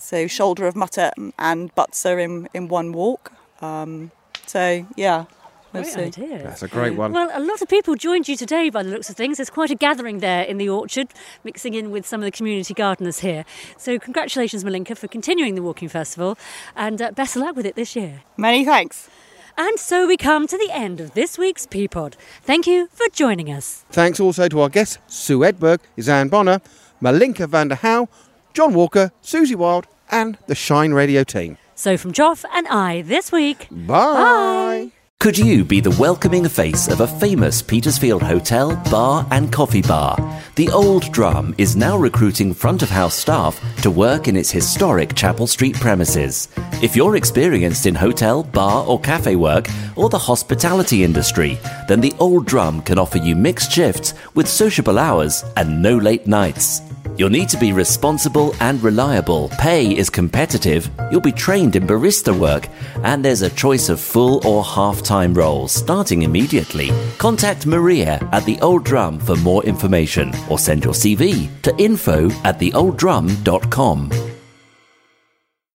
so 0.00 0.26
shoulder 0.26 0.66
of 0.66 0.74
Mutton 0.74 1.32
and 1.38 1.74
Butser 1.74 2.18
in 2.22 2.48
in 2.54 2.68
one 2.68 2.92
walk. 2.92 3.32
Um, 3.60 4.10
so 4.46 4.86
yeah, 4.96 5.26
We'll 5.72 5.84
Great 5.84 5.92
see. 5.94 6.00
idea. 6.00 6.42
That's 6.42 6.64
a 6.64 6.68
great 6.68 6.96
one. 6.96 7.12
Well, 7.12 7.30
a 7.32 7.38
lot 7.38 7.62
of 7.62 7.68
people 7.68 7.94
joined 7.94 8.26
you 8.28 8.36
today 8.36 8.70
by 8.70 8.82
the 8.82 8.90
looks 8.90 9.08
of 9.08 9.16
things. 9.16 9.36
There's 9.36 9.50
quite 9.50 9.70
a 9.70 9.76
gathering 9.76 10.18
there 10.18 10.42
in 10.42 10.58
the 10.58 10.68
orchard, 10.68 11.08
mixing 11.44 11.74
in 11.74 11.92
with 11.92 12.04
some 12.04 12.20
of 12.20 12.24
the 12.24 12.32
community 12.32 12.74
gardeners 12.74 13.20
here. 13.20 13.44
So, 13.76 13.96
congratulations, 13.96 14.64
Malinka, 14.64 14.96
for 14.96 15.06
continuing 15.06 15.54
the 15.54 15.62
walking 15.62 15.88
festival 15.88 16.36
and 16.74 17.00
uh, 17.00 17.12
best 17.12 17.36
of 17.36 17.42
luck 17.42 17.54
with 17.54 17.66
it 17.66 17.76
this 17.76 17.94
year. 17.94 18.22
Many 18.36 18.64
thanks. 18.64 19.08
And 19.56 19.78
so 19.78 20.06
we 20.08 20.16
come 20.16 20.48
to 20.48 20.58
the 20.58 20.70
end 20.72 21.00
of 21.00 21.14
this 21.14 21.38
week's 21.38 21.66
P 21.66 21.86
Pod. 21.86 22.16
Thank 22.42 22.66
you 22.66 22.88
for 22.92 23.06
joining 23.12 23.52
us. 23.52 23.84
Thanks 23.90 24.18
also 24.18 24.48
to 24.48 24.60
our 24.62 24.68
guests 24.68 24.98
Sue 25.06 25.38
Edberg, 25.40 25.78
Ysanne 25.96 26.28
Bonner, 26.30 26.60
Malinka 27.00 27.46
van 27.46 27.68
der 27.68 27.76
Gaauw, 27.76 28.08
John 28.52 28.74
Walker, 28.74 29.12
Susie 29.22 29.54
Wilde, 29.54 29.86
and 30.10 30.38
the 30.46 30.54
Shine 30.54 30.92
Radio 30.92 31.24
team. 31.24 31.56
So, 31.74 31.96
from 31.96 32.12
Joff 32.12 32.44
and 32.52 32.66
I 32.68 33.02
this 33.02 33.32
week, 33.32 33.68
Bye. 33.70 34.90
Could 35.20 35.36
you 35.36 35.66
be 35.66 35.80
the 35.80 35.94
welcoming 36.00 36.48
face 36.48 36.88
of 36.88 37.02
a 37.02 37.06
famous 37.06 37.60
Petersfield 37.60 38.22
hotel, 38.22 38.74
bar, 38.90 39.26
and 39.30 39.52
coffee 39.52 39.82
bar? 39.82 40.16
The 40.54 40.70
Old 40.70 41.12
Drum 41.12 41.54
is 41.58 41.76
now 41.76 41.98
recruiting 41.98 42.54
front 42.54 42.82
of 42.82 42.88
house 42.88 43.16
staff 43.16 43.60
to 43.82 43.90
work 43.90 44.28
in 44.28 44.36
its 44.36 44.50
historic 44.50 45.14
Chapel 45.14 45.46
Street 45.46 45.74
premises. 45.74 46.48
If 46.82 46.96
you're 46.96 47.16
experienced 47.16 47.84
in 47.84 47.94
hotel, 47.94 48.42
bar, 48.42 48.86
or 48.86 48.98
cafe 48.98 49.36
work, 49.36 49.68
or 49.94 50.08
the 50.08 50.18
hospitality 50.18 51.04
industry, 51.04 51.58
then 51.86 52.00
the 52.00 52.14
Old 52.18 52.46
Drum 52.46 52.80
can 52.80 52.98
offer 52.98 53.18
you 53.18 53.36
mixed 53.36 53.70
shifts 53.70 54.14
with 54.34 54.48
sociable 54.48 54.98
hours 54.98 55.44
and 55.58 55.82
no 55.82 55.98
late 55.98 56.26
nights. 56.26 56.80
You'll 57.20 57.28
need 57.28 57.50
to 57.50 57.58
be 57.58 57.74
responsible 57.74 58.54
and 58.60 58.82
reliable. 58.82 59.50
Pay 59.58 59.94
is 59.94 60.08
competitive. 60.08 60.90
You'll 61.10 61.20
be 61.20 61.32
trained 61.32 61.76
in 61.76 61.86
barista 61.86 62.32
work, 62.32 62.66
and 63.04 63.22
there's 63.22 63.42
a 63.42 63.50
choice 63.50 63.90
of 63.90 64.00
full 64.00 64.40
or 64.46 64.64
half 64.64 65.02
time 65.02 65.34
roles 65.34 65.70
starting 65.70 66.22
immediately. 66.22 66.88
Contact 67.18 67.66
Maria 67.66 68.26
at 68.32 68.46
the 68.46 68.58
Old 68.62 68.86
Drum 68.86 69.18
for 69.18 69.36
more 69.36 69.62
information 69.64 70.32
or 70.48 70.58
send 70.58 70.82
your 70.82 70.94
CV 70.94 71.50
to 71.60 71.76
info 71.76 72.30
at 72.42 72.58
theolddrum.com. 72.58 74.29